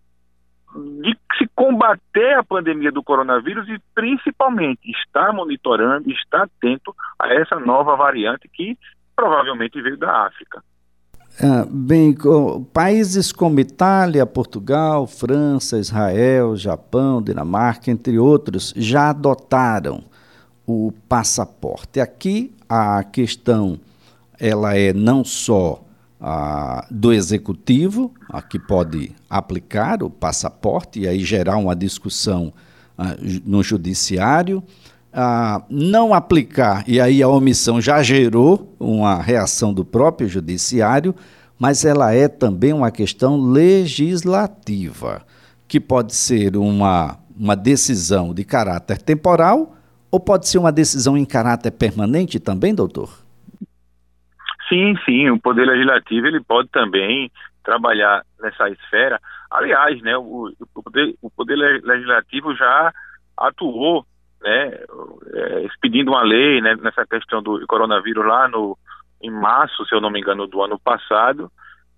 de 0.75 1.17
se 1.37 1.47
combater 1.55 2.33
a 2.37 2.43
pandemia 2.43 2.91
do 2.91 3.03
coronavírus 3.03 3.67
e 3.67 3.79
principalmente 3.93 4.89
estar 4.91 5.33
monitorando, 5.33 6.09
estar 6.11 6.43
atento 6.43 6.95
a 7.19 7.33
essa 7.33 7.59
nova 7.59 7.95
variante 7.95 8.49
que 8.51 8.77
provavelmente 9.15 9.81
veio 9.81 9.97
da 9.97 10.27
África. 10.27 10.63
Ah, 11.41 11.65
bem, 11.69 12.15
países 12.73 13.31
como 13.31 13.59
Itália, 13.59 14.25
Portugal, 14.25 15.07
França, 15.07 15.77
Israel, 15.77 16.55
Japão, 16.55 17.21
Dinamarca, 17.21 17.89
entre 17.89 18.19
outros, 18.19 18.73
já 18.75 19.09
adotaram 19.09 20.03
o 20.67 20.91
passaporte. 21.07 21.99
Aqui 21.99 22.53
a 22.67 23.03
questão 23.03 23.79
ela 24.39 24.75
é 24.75 24.91
não 24.91 25.23
só 25.23 25.81
ah, 26.21 26.85
do 26.91 27.11
executivo, 27.11 28.13
que 28.47 28.59
pode 28.59 29.11
aplicar 29.27 30.03
o 30.03 30.09
passaporte 30.09 30.99
e 30.99 31.07
aí 31.07 31.25
gerar 31.25 31.57
uma 31.57 31.75
discussão 31.75 32.53
ah, 32.95 33.15
no 33.43 33.63
judiciário, 33.63 34.63
ah, 35.11 35.63
não 35.67 36.13
aplicar, 36.13 36.83
e 36.87 37.01
aí 37.01 37.23
a 37.23 37.27
omissão 37.27 37.81
já 37.81 38.03
gerou 38.03 38.75
uma 38.79 39.19
reação 39.19 39.73
do 39.73 39.83
próprio 39.83 40.29
judiciário, 40.29 41.15
mas 41.57 41.83
ela 41.83 42.13
é 42.13 42.27
também 42.27 42.71
uma 42.71 42.91
questão 42.91 43.39
legislativa, 43.39 45.23
que 45.67 45.79
pode 45.79 46.13
ser 46.13 46.55
uma, 46.55 47.17
uma 47.35 47.55
decisão 47.55 48.33
de 48.33 48.43
caráter 48.43 49.01
temporal 49.01 49.75
ou 50.11 50.19
pode 50.19 50.47
ser 50.47 50.57
uma 50.57 50.71
decisão 50.71 51.17
em 51.17 51.25
caráter 51.25 51.71
permanente 51.71 52.39
também, 52.39 52.75
doutor? 52.75 53.25
Sim, 54.71 54.95
sim, 55.03 55.29
o 55.29 55.37
Poder 55.37 55.65
Legislativo 55.65 56.27
ele 56.27 56.41
pode 56.41 56.69
também 56.69 57.29
trabalhar 57.61 58.23
nessa 58.39 58.69
esfera. 58.69 59.19
Aliás, 59.51 60.01
né, 60.01 60.17
o, 60.17 60.49
o, 60.75 60.81
poder, 60.81 61.13
o 61.21 61.29
poder 61.29 61.57
Legislativo 61.83 62.55
já 62.55 62.93
atuou 63.37 64.05
né, 64.41 64.79
é, 65.33 65.65
expedindo 65.65 66.11
uma 66.11 66.23
lei 66.23 66.61
né, 66.61 66.75
nessa 66.81 67.05
questão 67.05 67.43
do 67.43 67.67
coronavírus 67.67 68.25
lá 68.25 68.47
no, 68.47 68.77
em 69.21 69.29
março, 69.29 69.85
se 69.85 69.93
eu 69.93 69.99
não 69.99 70.09
me 70.09 70.21
engano, 70.21 70.47
do 70.47 70.61
ano 70.61 70.79
passado, 70.79 71.51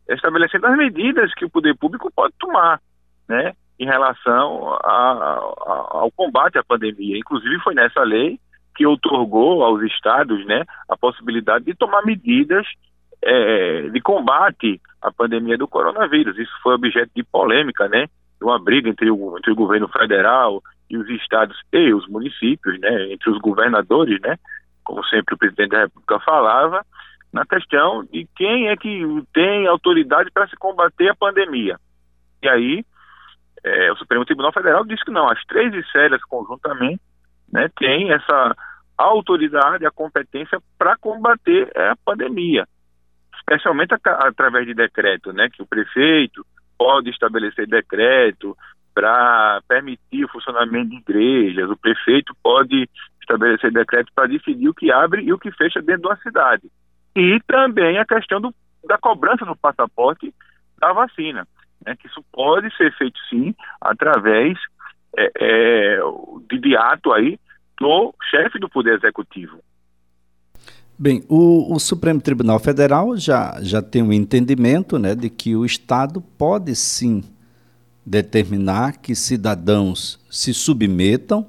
estabelecendo 0.10 0.66
as 0.66 0.76
medidas 0.76 1.32
que 1.36 1.46
o 1.46 1.50
poder 1.52 1.78
público 1.78 2.12
pode 2.14 2.34
tomar, 2.40 2.82
né, 3.30 3.54
em 3.80 3.86
relação 3.86 4.74
a, 4.84 4.90
a, 4.90 5.98
ao 6.00 6.12
combate 6.12 6.58
à 6.58 6.64
pandemia. 6.64 7.20
Inclusive 7.20 7.60
foi 7.60 7.76
nessa 7.76 8.02
lei 8.02 8.40
que 8.76 8.86
otorgou 8.86 9.64
aos 9.64 9.82
estados 9.84 10.46
né, 10.46 10.64
a 10.90 10.98
possibilidade 10.98 11.66
de 11.66 11.76
tomar 11.76 12.04
medidas 12.04 12.66
é, 13.22 13.90
de 13.90 14.02
combate 14.02 14.82
à 15.02 15.12
pandemia 15.12 15.58
do 15.58 15.68
coronavírus. 15.68 16.38
Isso 16.38 16.54
foi 16.62 16.76
objeto 16.76 17.12
de 17.16 17.24
polêmica, 17.24 17.88
né? 17.88 18.08
Uma 18.42 18.60
briga 18.60 18.90
entre 18.90 19.10
o, 19.10 19.38
entre 19.38 19.52
o 19.52 19.56
governo 19.56 19.88
federal 19.88 20.62
e 20.90 20.98
os 20.98 21.10
estados 21.10 21.58
e 21.72 21.94
os 21.94 22.08
municípios, 22.08 22.80
né? 22.80 23.14
Entre 23.14 23.30
os 23.30 23.38
governadores, 23.40 24.20
né? 24.22 24.38
Como 24.84 25.04
sempre 25.06 25.36
o 25.36 25.38
presidente 25.38 25.70
da 25.70 25.82
República 25.82 26.20
falava, 26.20 26.86
na 27.32 27.46
questão 27.46 28.04
de 28.04 28.28
quem 28.36 28.68
é 28.68 28.76
que 28.76 29.02
tem 29.34 29.66
autoridade 29.68 30.30
para 30.32 30.48
se 30.48 30.56
combater 30.58 31.10
a 31.10 31.16
pandemia. 31.16 31.78
E 32.42 32.50
aí, 32.50 32.86
é, 33.64 33.92
o 33.94 33.96
Supremo 33.96 34.26
Tribunal 34.26 34.52
Federal 34.52 34.84
disse 34.86 35.06
que 35.06 35.12
não, 35.12 35.30
as 35.30 35.42
três 35.46 35.74
esferas 35.74 36.22
conjuntamente 36.26 37.02
né, 37.52 37.70
tem 37.78 38.12
essa 38.12 38.56
autoridade, 38.98 39.86
a 39.86 39.92
competência 39.92 40.60
para 40.78 40.96
combater 40.98 41.72
a 41.78 41.96
pandemia, 42.06 42.68
especialmente 43.38 43.94
através 44.04 44.66
de 44.66 44.74
decreto, 44.74 45.34
né, 45.34 45.50
que 45.50 45.62
o 45.62 45.68
prefeito 45.68 46.46
pode 46.78 47.10
estabelecer 47.10 47.68
decreto 47.68 48.56
para 48.94 49.62
permitir 49.68 50.26
o 50.26 50.30
funcionamento 50.30 50.90
de 50.90 50.98
igrejas, 50.98 51.70
o 51.70 51.78
prefeito 51.78 52.36
pode 52.44 52.90
estabelecer 53.20 53.72
decreto 53.72 54.12
para 54.14 54.28
decidir 54.28 54.70
o 54.70 54.74
que 54.74 54.92
abre 54.92 55.24
e 55.24 55.34
o 55.34 55.40
que 55.40 55.52
fecha 55.52 55.82
dentro 55.82 56.10
da 56.10 56.18
cidade. 56.18 56.70
E 57.16 57.40
também 57.48 57.98
a 57.98 58.06
questão 58.06 58.40
do, 58.40 58.54
da 58.86 58.98
cobrança 58.98 59.46
do 59.46 59.56
passaporte 59.56 60.34
da 60.80 60.94
vacina, 60.94 61.48
né, 61.86 61.96
que 61.96 62.08
isso 62.08 62.24
pode 62.32 62.76
ser 62.76 62.94
feito 62.98 63.20
sim 63.30 63.56
através 63.82 64.58
é, 65.18 65.32
é, 65.40 66.00
de, 66.50 66.60
de 66.60 66.76
ato 66.76 67.12
aí 67.12 67.40
do 67.80 68.14
chefe 68.30 68.60
do 68.60 68.70
Poder 68.70 68.96
Executivo. 68.96 69.60
Bem, 70.98 71.24
o, 71.28 71.74
o, 71.74 71.80
Supremo 71.80 72.22
Tribunal 72.22 72.60
Federal 72.60 73.18
já, 73.18 73.58
já 73.62 73.82
tem 73.82 74.02
um 74.04 74.14
entendimento 74.14 75.00
né, 75.00 75.16
de 75.16 75.30
que 75.30 75.56
o 75.56 75.66
Estado 75.66 76.22
pode 76.22 76.76
sim 76.76 77.24
determinar 78.06 78.98
que 78.98 79.16
cidadãos 79.16 80.20
se 80.30 80.54
submetam 80.54 81.48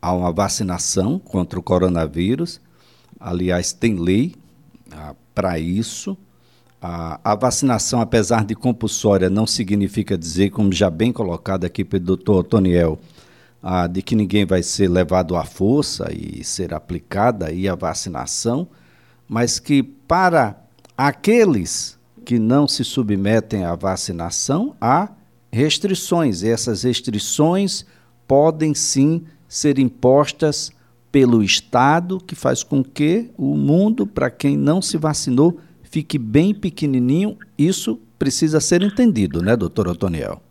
a 0.00 0.12
uma 0.12 0.32
vacinação 0.32 1.18
contra 1.18 1.58
o 1.58 1.62
coronavírus. 1.62 2.60
Aliás, 3.18 3.72
tem 3.72 3.96
lei 3.96 4.34
ah, 4.92 5.14
para 5.34 5.58
isso. 5.58 6.16
A, 6.86 7.18
a, 7.24 7.34
vacinação, 7.34 7.98
apesar 7.98 8.44
de 8.44 8.54
compulsória, 8.54 9.30
não 9.30 9.46
significa 9.46 10.18
dizer, 10.18 10.50
como 10.50 10.70
já 10.70 10.90
bem 10.90 11.14
colocado 11.14 11.64
aqui 11.64 11.82
pelo 11.82 12.04
doutor 12.04 12.40
Otoniel, 12.40 12.98
ah, 13.62 13.86
de 13.86 14.02
que 14.02 14.14
ninguém 14.14 14.44
vai 14.44 14.62
ser 14.62 14.90
levado 14.90 15.34
à 15.34 15.46
força 15.46 16.12
e 16.12 16.44
ser 16.44 16.74
aplicada 16.74 17.46
aí 17.46 17.66
a 17.66 17.74
vacinação, 17.74 18.68
mas 19.26 19.58
que 19.58 19.82
para 19.82 20.62
aqueles 20.94 21.98
que 22.22 22.38
não 22.38 22.68
se 22.68 22.84
submetem 22.84 23.64
à 23.64 23.74
vacinação, 23.74 24.76
há 24.78 25.08
restrições. 25.50 26.42
E 26.42 26.50
essas 26.50 26.82
restrições 26.82 27.86
podem 28.28 28.74
sim 28.74 29.24
ser 29.48 29.78
impostas 29.78 30.70
pelo 31.10 31.42
Estado, 31.42 32.18
que 32.18 32.34
faz 32.34 32.62
com 32.62 32.84
que 32.84 33.30
o 33.38 33.56
mundo, 33.56 34.06
para 34.06 34.28
quem 34.28 34.54
não 34.54 34.82
se 34.82 34.98
vacinou, 34.98 35.58
fique 35.94 36.18
bem 36.18 36.52
pequenininho. 36.52 37.38
Isso 37.56 38.00
precisa 38.18 38.58
ser 38.60 38.82
entendido, 38.82 39.40
né, 39.40 39.56
doutor 39.56 39.86
Otoniel? 39.86 40.42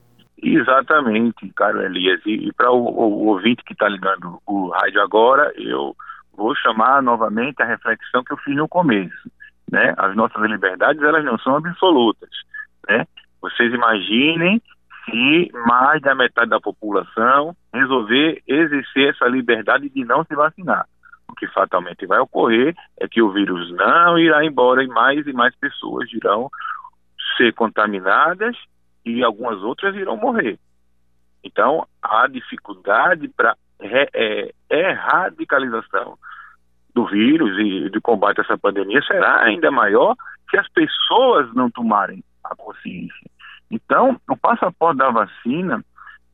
Exatamente, 0.41 1.51
caro 1.53 1.81
Elias. 1.81 2.21
E, 2.25 2.47
e 2.47 2.53
para 2.53 2.71
o, 2.71 2.77
o, 2.77 3.27
ouvinte 3.27 3.63
que 3.65 3.73
está 3.73 3.89
ligando 3.89 4.39
o 4.45 4.69
rádio 4.69 5.01
agora, 5.01 5.51
eu 5.57 5.93
vou 6.35 6.55
chamar 6.55 7.01
novamente 7.01 7.61
a 7.61 7.65
reflexão 7.65 8.23
que 8.23 8.31
eu 8.31 8.37
fiz 8.37 8.55
no 8.55 8.69
começo. 8.69 9.29
Né? 9.69 9.93
As 9.97 10.15
nossas 10.15 10.41
liberdades 10.49 11.03
elas 11.03 11.25
não 11.25 11.37
são 11.39 11.57
absolutas. 11.57 12.29
Né? 12.87 13.05
Vocês 13.41 13.73
imaginem 13.73 14.61
se 15.05 15.51
mais 15.67 16.01
da 16.01 16.15
metade 16.15 16.49
da 16.49 16.61
população 16.61 17.53
resolver 17.73 18.41
exercer 18.47 19.09
essa 19.09 19.25
liberdade 19.27 19.89
de 19.89 20.05
não 20.05 20.23
se 20.23 20.35
vacinar. 20.35 20.85
Que 21.43 21.47
fatalmente 21.47 22.05
vai 22.05 22.19
ocorrer 22.19 22.73
é 22.97 23.05
que 23.05 23.21
o 23.21 23.29
vírus 23.29 23.69
não 23.71 24.17
irá 24.17 24.45
embora 24.45 24.81
e 24.81 24.87
mais 24.87 25.27
e 25.27 25.33
mais 25.33 25.53
pessoas 25.57 26.09
irão 26.13 26.49
ser 27.35 27.53
contaminadas 27.53 28.55
e 29.03 29.21
algumas 29.21 29.61
outras 29.61 29.93
irão 29.93 30.15
morrer. 30.15 30.57
Então, 31.43 31.85
a 32.01 32.27
dificuldade 32.27 33.27
para 33.27 33.57
é, 33.81 34.53
é, 34.69 34.91
radicalização 34.93 36.17
do 36.95 37.05
vírus 37.07 37.59
e 37.59 37.89
de 37.89 37.99
combate 37.99 38.39
a 38.39 38.43
essa 38.43 38.57
pandemia 38.57 39.01
será 39.01 39.43
ainda 39.43 39.69
maior 39.69 40.15
se 40.49 40.57
as 40.57 40.69
pessoas 40.69 41.53
não 41.53 41.69
tomarem 41.69 42.23
a 42.41 42.55
consciência. 42.55 43.29
Então, 43.69 44.17
o 44.29 44.37
passaporte 44.37 44.99
da 44.99 45.09
vacina, 45.09 45.83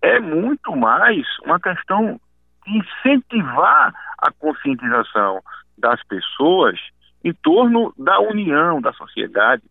é 0.04 0.20
muito 0.20 0.76
mais 0.76 1.26
uma 1.44 1.60
questão 1.60 2.22
incentivar 2.70 3.94
a 4.18 4.32
conscientização 4.32 5.42
das 5.78 6.02
pessoas 6.04 6.80
em 7.24 7.34
torno 7.34 7.94
da 7.98 8.20
união 8.20 8.82
da 8.82 8.94
sociedade 8.94 9.64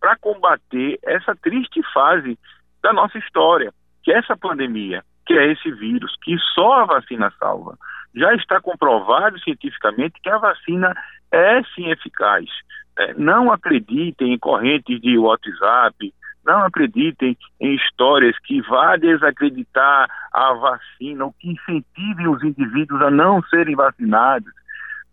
para 0.00 0.16
combater 0.16 0.98
essa 1.02 1.34
triste 1.34 1.82
fase 1.92 2.38
da 2.82 2.92
nossa 2.92 3.18
história, 3.18 3.72
que 4.02 4.12
é 4.12 4.18
essa 4.18 4.36
pandemia, 4.36 5.02
que 5.26 5.34
é 5.34 5.52
esse 5.52 5.70
vírus, 5.72 6.14
que 6.22 6.36
só 6.54 6.82
a 6.82 6.86
vacina 6.86 7.32
salva. 7.38 7.76
Já 8.14 8.34
está 8.34 8.60
comprovado 8.60 9.38
cientificamente 9.40 10.20
que 10.22 10.30
a 10.30 10.38
vacina 10.38 10.94
é 11.32 11.62
sim 11.74 11.90
eficaz. 11.90 12.46
É, 12.98 13.14
não 13.14 13.52
acreditem 13.52 14.32
em 14.32 14.38
correntes 14.38 15.00
de 15.00 15.18
WhatsApp, 15.18 16.14
não 16.48 16.64
acreditem 16.64 17.36
em 17.60 17.74
histórias 17.74 18.36
que 18.38 18.62
vá 18.62 18.96
desacreditar 18.96 20.08
a 20.32 20.54
vacina 20.54 21.26
ou 21.26 21.32
que 21.34 21.50
incentivem 21.50 22.26
os 22.26 22.42
indivíduos 22.42 23.02
a 23.02 23.10
não 23.10 23.42
serem 23.44 23.76
vacinados, 23.76 24.50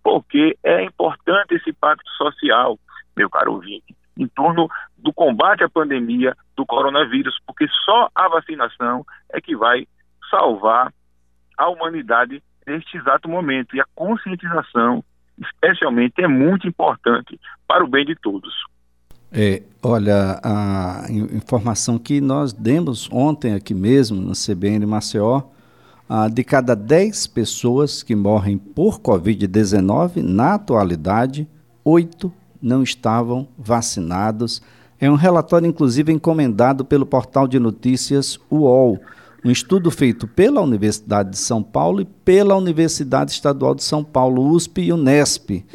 porque 0.01 0.57
é 0.63 0.83
importante 0.83 1.55
esse 1.55 1.73
pacto 1.73 2.09
social, 2.11 2.79
meu 3.17 3.29
caro 3.29 3.53
ouvinte, 3.53 3.93
em 4.17 4.27
torno 4.29 4.69
do 4.97 5.11
combate 5.11 5.63
à 5.63 5.69
pandemia 5.69 6.33
do 6.55 6.65
coronavírus, 6.65 7.37
porque 7.45 7.67
só 7.83 8.09
a 8.15 8.29
vacinação 8.29 9.05
é 9.33 9.41
que 9.41 9.57
vai 9.57 9.85
salvar 10.31 10.93
a 11.57 11.67
humanidade 11.67 12.41
neste 12.65 12.97
exato 12.97 13.27
momento. 13.27 13.75
E 13.75 13.81
a 13.81 13.85
conscientização, 13.93 15.03
especialmente, 15.37 16.23
é 16.23 16.27
muito 16.27 16.65
importante 16.65 17.37
para 17.67 17.83
o 17.83 17.87
bem 17.87 18.05
de 18.05 18.15
todos. 18.15 18.53
É, 19.37 19.63
olha, 19.83 20.39
a 20.41 21.07
informação 21.09 21.99
que 21.99 22.21
nós 22.21 22.53
demos 22.53 23.09
ontem 23.11 23.53
aqui 23.53 23.73
mesmo 23.73 24.21
no 24.21 24.31
CBN 24.31 24.85
Maceió, 24.85 25.41
ah, 26.07 26.29
de 26.29 26.41
cada 26.41 26.73
10 26.73 27.27
pessoas 27.27 28.01
que 28.01 28.15
morrem 28.15 28.57
por 28.57 29.01
Covid-19, 29.01 30.23
na 30.23 30.53
atualidade, 30.53 31.45
8 31.83 32.31
não 32.61 32.81
estavam 32.81 33.45
vacinados. 33.57 34.61
É 35.01 35.11
um 35.11 35.15
relatório, 35.15 35.67
inclusive, 35.67 36.13
encomendado 36.13 36.85
pelo 36.85 37.05
portal 37.05 37.45
de 37.45 37.59
notícias 37.59 38.39
UOL, 38.49 39.01
um 39.43 39.51
estudo 39.51 39.91
feito 39.91 40.29
pela 40.29 40.61
Universidade 40.61 41.31
de 41.31 41.37
São 41.37 41.61
Paulo 41.61 41.99
e 41.99 42.05
pela 42.05 42.55
Universidade 42.55 43.31
Estadual 43.31 43.75
de 43.75 43.83
São 43.83 44.01
Paulo, 44.01 44.47
USP 44.47 44.83
e 44.83 44.93
Unesp 44.93 45.65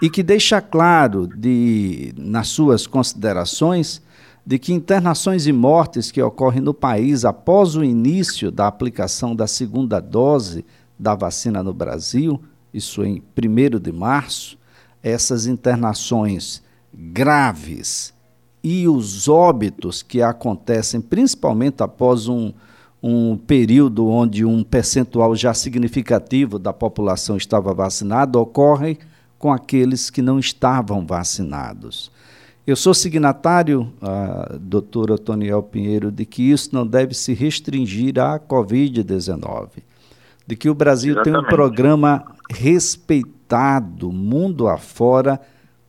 e 0.00 0.08
que 0.08 0.22
deixa 0.22 0.60
claro 0.60 1.26
de, 1.26 2.14
nas 2.16 2.48
suas 2.48 2.86
considerações 2.86 4.02
de 4.44 4.58
que 4.58 4.72
internações 4.72 5.46
e 5.46 5.52
mortes 5.52 6.10
que 6.10 6.22
ocorrem 6.22 6.62
no 6.62 6.72
país 6.72 7.24
após 7.24 7.76
o 7.76 7.84
início 7.84 8.50
da 8.50 8.66
aplicação 8.66 9.36
da 9.36 9.46
segunda 9.46 10.00
dose 10.00 10.64
da 10.98 11.14
vacina 11.14 11.62
no 11.62 11.72
Brasil, 11.72 12.40
isso 12.72 13.04
em 13.04 13.22
1 13.36 13.78
de 13.78 13.92
março, 13.92 14.58
essas 15.02 15.46
internações 15.46 16.62
graves 16.92 18.12
e 18.62 18.88
os 18.88 19.28
óbitos 19.28 20.02
que 20.02 20.20
acontecem 20.20 21.00
principalmente 21.00 21.82
após 21.82 22.28
um, 22.28 22.52
um 23.02 23.36
período 23.36 24.06
onde 24.08 24.44
um 24.44 24.62
percentual 24.62 25.34
já 25.34 25.54
significativo 25.54 26.58
da 26.58 26.72
população 26.72 27.36
estava 27.36 27.72
vacinada 27.72 28.38
ocorrem 28.38 28.98
com 29.40 29.50
aqueles 29.50 30.10
que 30.10 30.20
não 30.20 30.38
estavam 30.38 31.04
vacinados. 31.04 32.12
Eu 32.66 32.76
sou 32.76 32.92
signatário, 32.92 33.90
a 34.02 34.58
doutora 34.60 35.16
Toniel 35.16 35.62
Pinheiro, 35.62 36.12
de 36.12 36.26
que 36.26 36.42
isso 36.42 36.68
não 36.74 36.86
deve 36.86 37.14
se 37.14 37.32
restringir 37.32 38.20
à 38.20 38.38
Covid-19, 38.38 39.68
de 40.46 40.54
que 40.54 40.68
o 40.68 40.74
Brasil 40.74 41.14
Exatamente. 41.14 41.34
tem 41.34 41.42
um 41.42 41.48
programa 41.48 42.22
respeitado 42.50 44.12
mundo 44.12 44.68
afora 44.68 45.40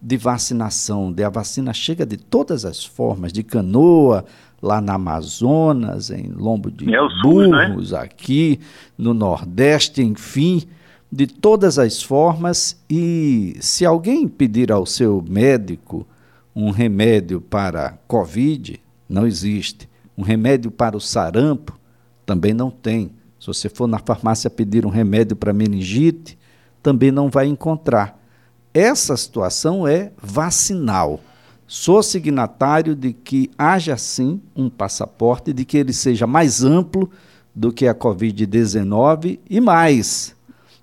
de 0.01 0.15
vacinação, 0.15 1.11
de 1.11 1.21
a 1.21 1.29
vacina 1.29 1.73
chega 1.73 2.05
de 2.05 2.15
todas 2.15 2.63
as 2.63 2.83
formas, 2.83 3.33
de 3.33 3.43
canoa, 3.43 4.23
lá 4.61 4.79
na 4.79 4.93
Amazonas, 4.93 6.09
em 6.09 6.31
Lombo 6.31 6.71
de 6.71 6.85
é 6.85 6.99
Burros, 7.21 7.91
né? 7.91 7.99
aqui 7.99 8.61
no 8.97 9.13
Nordeste, 9.13 10.01
enfim, 10.01 10.63
de 11.12 11.28
todas 11.28 11.78
as 11.78 12.02
formas 12.02 12.78
e 12.89 13.58
se 13.60 13.86
alguém 13.86 14.28
pedir 14.28 14.71
ao 14.71 14.86
seu 14.86 15.24
médico 15.28 16.08
um 16.56 16.69
remédio 16.69 17.41
para 17.41 17.97
Covid, 18.08 18.80
não 19.10 19.28
existe. 19.28 19.89
Um 20.17 20.21
remédio 20.21 20.71
para 20.71 20.95
o 20.95 21.02
sarampo, 21.02 21.78
também 22.26 22.54
não 22.54 22.69
tem. 22.69 23.12
Se 23.39 23.47
você 23.47 23.67
for 23.67 23.88
na 23.88 24.00
farmácia 24.00 24.50
pedir 24.50 24.86
um 24.86 24.89
remédio 24.89 25.36
para 25.36 25.52
meningite, 25.52 26.38
também 26.82 27.12
não 27.12 27.30
vai 27.30 27.47
encontrar. 27.47 28.17
Essa 28.74 29.17
situação 29.17 29.86
é 29.86 30.12
vacinal. 30.21 31.19
Sou 31.67 32.02
signatário 32.04 32.95
de 32.95 33.13
que 33.13 33.50
haja 33.58 33.97
sim 33.97 34.41
um 34.56 34.69
passaporte, 34.69 35.52
de 35.52 35.65
que 35.65 35.78
ele 35.78 35.93
seja 35.93 36.28
mais 36.28 36.63
amplo 36.63 37.10
do 37.54 37.71
que 37.71 37.88
a 37.88 37.95
Covid-19 37.95 39.39
e 39.50 39.60
mais 39.60 40.36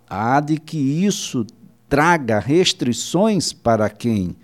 há 0.09 0.41
de 0.41 0.59
que 0.59 0.79
isso 0.79 1.47
traga 1.89 2.39
restrições 2.39 3.53
para 3.53 3.89
quem 3.89 4.37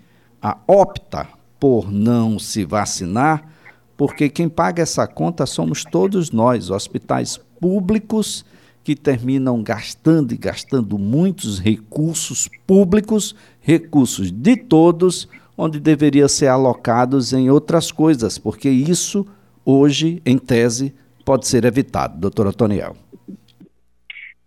opta 0.67 1.27
por 1.59 1.91
não 1.91 2.37
se 2.37 2.65
vacinar, 2.65 3.49
porque 3.97 4.29
quem 4.29 4.49
paga 4.49 4.83
essa 4.83 5.07
conta 5.07 5.45
somos 5.45 5.83
todos 5.83 6.31
nós, 6.31 6.69
hospitais 6.69 7.39
públicos 7.59 8.45
que 8.83 8.95
terminam 8.95 9.63
gastando 9.63 10.33
e 10.33 10.37
gastando 10.37 10.99
muitos 10.99 11.57
recursos 11.59 12.47
públicos, 12.67 13.35
recursos 13.59 14.31
de 14.31 14.55
todos, 14.55 15.27
onde 15.57 15.79
deveriam 15.79 16.27
ser 16.27 16.47
alocados 16.47 17.33
em 17.33 17.49
outras 17.49 17.91
coisas, 17.91 18.37
porque 18.37 18.69
isso 18.69 19.25
hoje, 19.63 20.21
em 20.25 20.37
tese, 20.37 20.93
pode 21.23 21.47
ser 21.47 21.65
evitado. 21.65 22.19
Doutora 22.19 22.53
Toniel. 22.53 22.95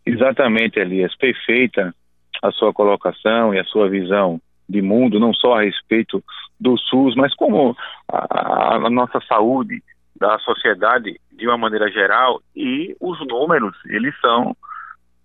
Exatamente, 0.09 0.81
Elias. 0.81 1.15
Perfeita 1.17 1.95
a 2.43 2.51
sua 2.51 2.73
colocação 2.73 3.53
e 3.53 3.59
a 3.59 3.65
sua 3.65 3.91
visão 3.91 4.41
de 4.67 4.81
mundo, 4.81 5.21
não 5.21 5.35
só 5.35 5.59
a 5.59 5.63
respeito 5.63 6.25
do 6.59 6.79
SUS, 6.79 7.15
mas 7.15 7.35
como 7.35 7.77
a, 8.11 8.77
a 8.77 8.91
nossa 8.91 9.21
saúde 9.29 9.83
da 10.17 10.39
sociedade 10.39 11.21
de 11.31 11.47
uma 11.47 11.59
maneira 11.59 11.91
geral 11.91 12.41
e 12.57 12.97
os 13.01 13.19
números, 13.27 13.77
eles 13.87 14.19
são 14.21 14.57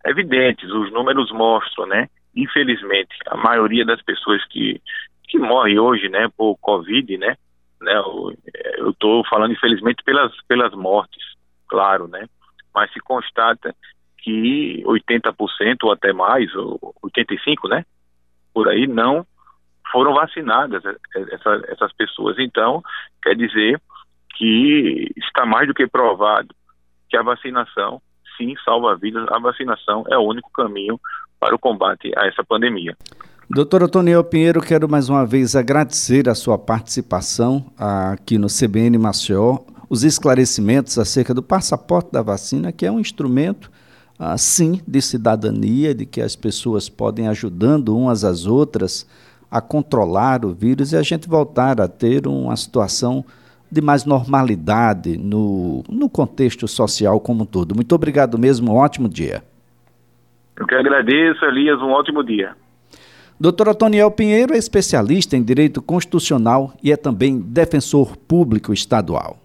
evidentes, 0.05 0.69
os 0.69 0.91
números 0.91 1.31
mostram, 1.31 1.85
né? 1.87 2.09
Infelizmente, 2.35 3.15
a 3.27 3.37
maioria 3.37 3.85
das 3.85 4.01
pessoas 4.01 4.43
que, 4.47 4.81
que 5.29 5.39
morre 5.39 5.79
hoje, 5.79 6.09
né, 6.09 6.27
por 6.35 6.57
Covid, 6.57 7.17
né, 7.17 7.37
né 7.81 7.93
eu 8.77 8.89
estou 8.89 9.25
falando 9.27 9.53
infelizmente 9.53 10.03
pelas, 10.03 10.31
pelas 10.47 10.73
mortes, 10.73 11.23
claro, 11.69 12.07
né, 12.07 12.27
mas 12.75 12.91
se 12.91 12.99
constata 12.99 13.73
que 14.23 14.81
80% 14.85 15.77
ou 15.83 15.91
até 15.91 16.13
mais, 16.13 16.53
ou 16.55 16.79
85%, 17.03 17.69
né? 17.69 17.85
Por 18.53 18.69
aí 18.69 18.87
não 18.87 19.25
foram 19.91 20.13
vacinadas 20.13 20.83
é, 20.85 20.95
essa, 21.31 21.61
essas 21.67 21.93
pessoas. 21.93 22.39
Então, 22.39 22.81
quer 23.21 23.35
dizer 23.35 23.79
que 24.35 25.11
está 25.17 25.45
mais 25.45 25.67
do 25.67 25.73
que 25.73 25.85
provado 25.85 26.55
que 27.09 27.17
a 27.17 27.21
vacinação, 27.21 28.01
sim, 28.37 28.55
salva 28.63 28.95
vidas. 28.95 29.27
A 29.29 29.39
vacinação 29.39 30.03
é 30.09 30.17
o 30.17 30.21
único 30.21 30.49
caminho 30.51 30.99
para 31.39 31.53
o 31.53 31.59
combate 31.59 32.11
a 32.17 32.25
essa 32.25 32.43
pandemia. 32.43 32.95
Doutora 33.49 33.89
Toniel 33.89 34.23
Pinheiro, 34.23 34.61
quero 34.61 34.89
mais 34.89 35.09
uma 35.09 35.25
vez 35.25 35.55
agradecer 35.55 36.29
a 36.29 36.33
sua 36.33 36.57
participação 36.57 37.71
aqui 37.77 38.37
no 38.37 38.47
CBN 38.47 38.97
Maceió, 38.97 39.59
os 39.89 40.03
esclarecimentos 40.03 40.97
acerca 40.97 41.33
do 41.33 41.43
passaporte 41.43 42.11
da 42.11 42.21
vacina, 42.21 42.71
que 42.71 42.85
é 42.85 42.91
um 42.91 42.99
instrumento 42.99 43.69
ah, 44.17 44.37
sim, 44.37 44.81
de 44.87 45.01
cidadania, 45.01 45.93
de 45.93 46.05
que 46.05 46.21
as 46.21 46.35
pessoas 46.35 46.87
podem 46.87 47.27
ajudando 47.27 47.97
umas 47.97 48.23
às 48.23 48.45
outras 48.45 49.07
a 49.49 49.61
controlar 49.61 50.45
o 50.45 50.53
vírus 50.53 50.93
e 50.93 50.97
a 50.97 51.01
gente 51.01 51.27
voltar 51.27 51.79
a 51.79 51.87
ter 51.87 52.27
uma 52.27 52.55
situação 52.55 53.23
de 53.71 53.81
mais 53.81 54.05
normalidade 54.05 55.17
no, 55.17 55.83
no 55.89 56.09
contexto 56.09 56.67
social 56.67 57.19
como 57.19 57.43
um 57.43 57.45
todo. 57.45 57.75
Muito 57.75 57.93
obrigado 57.93 58.37
mesmo, 58.37 58.71
um 58.71 58.75
ótimo 58.75 59.09
dia. 59.09 59.43
Eu 60.55 60.67
que 60.67 60.75
agradeço, 60.75 61.43
Elias, 61.45 61.79
um 61.81 61.89
ótimo 61.89 62.23
dia. 62.23 62.55
Doutor 63.39 63.69
Antoniel 63.69 64.11
Pinheiro 64.11 64.53
é 64.53 64.57
especialista 64.57 65.35
em 65.35 65.43
direito 65.43 65.81
constitucional 65.81 66.73
e 66.83 66.91
é 66.91 66.97
também 66.97 67.39
defensor 67.39 68.15
público 68.15 68.71
estadual. 68.71 69.42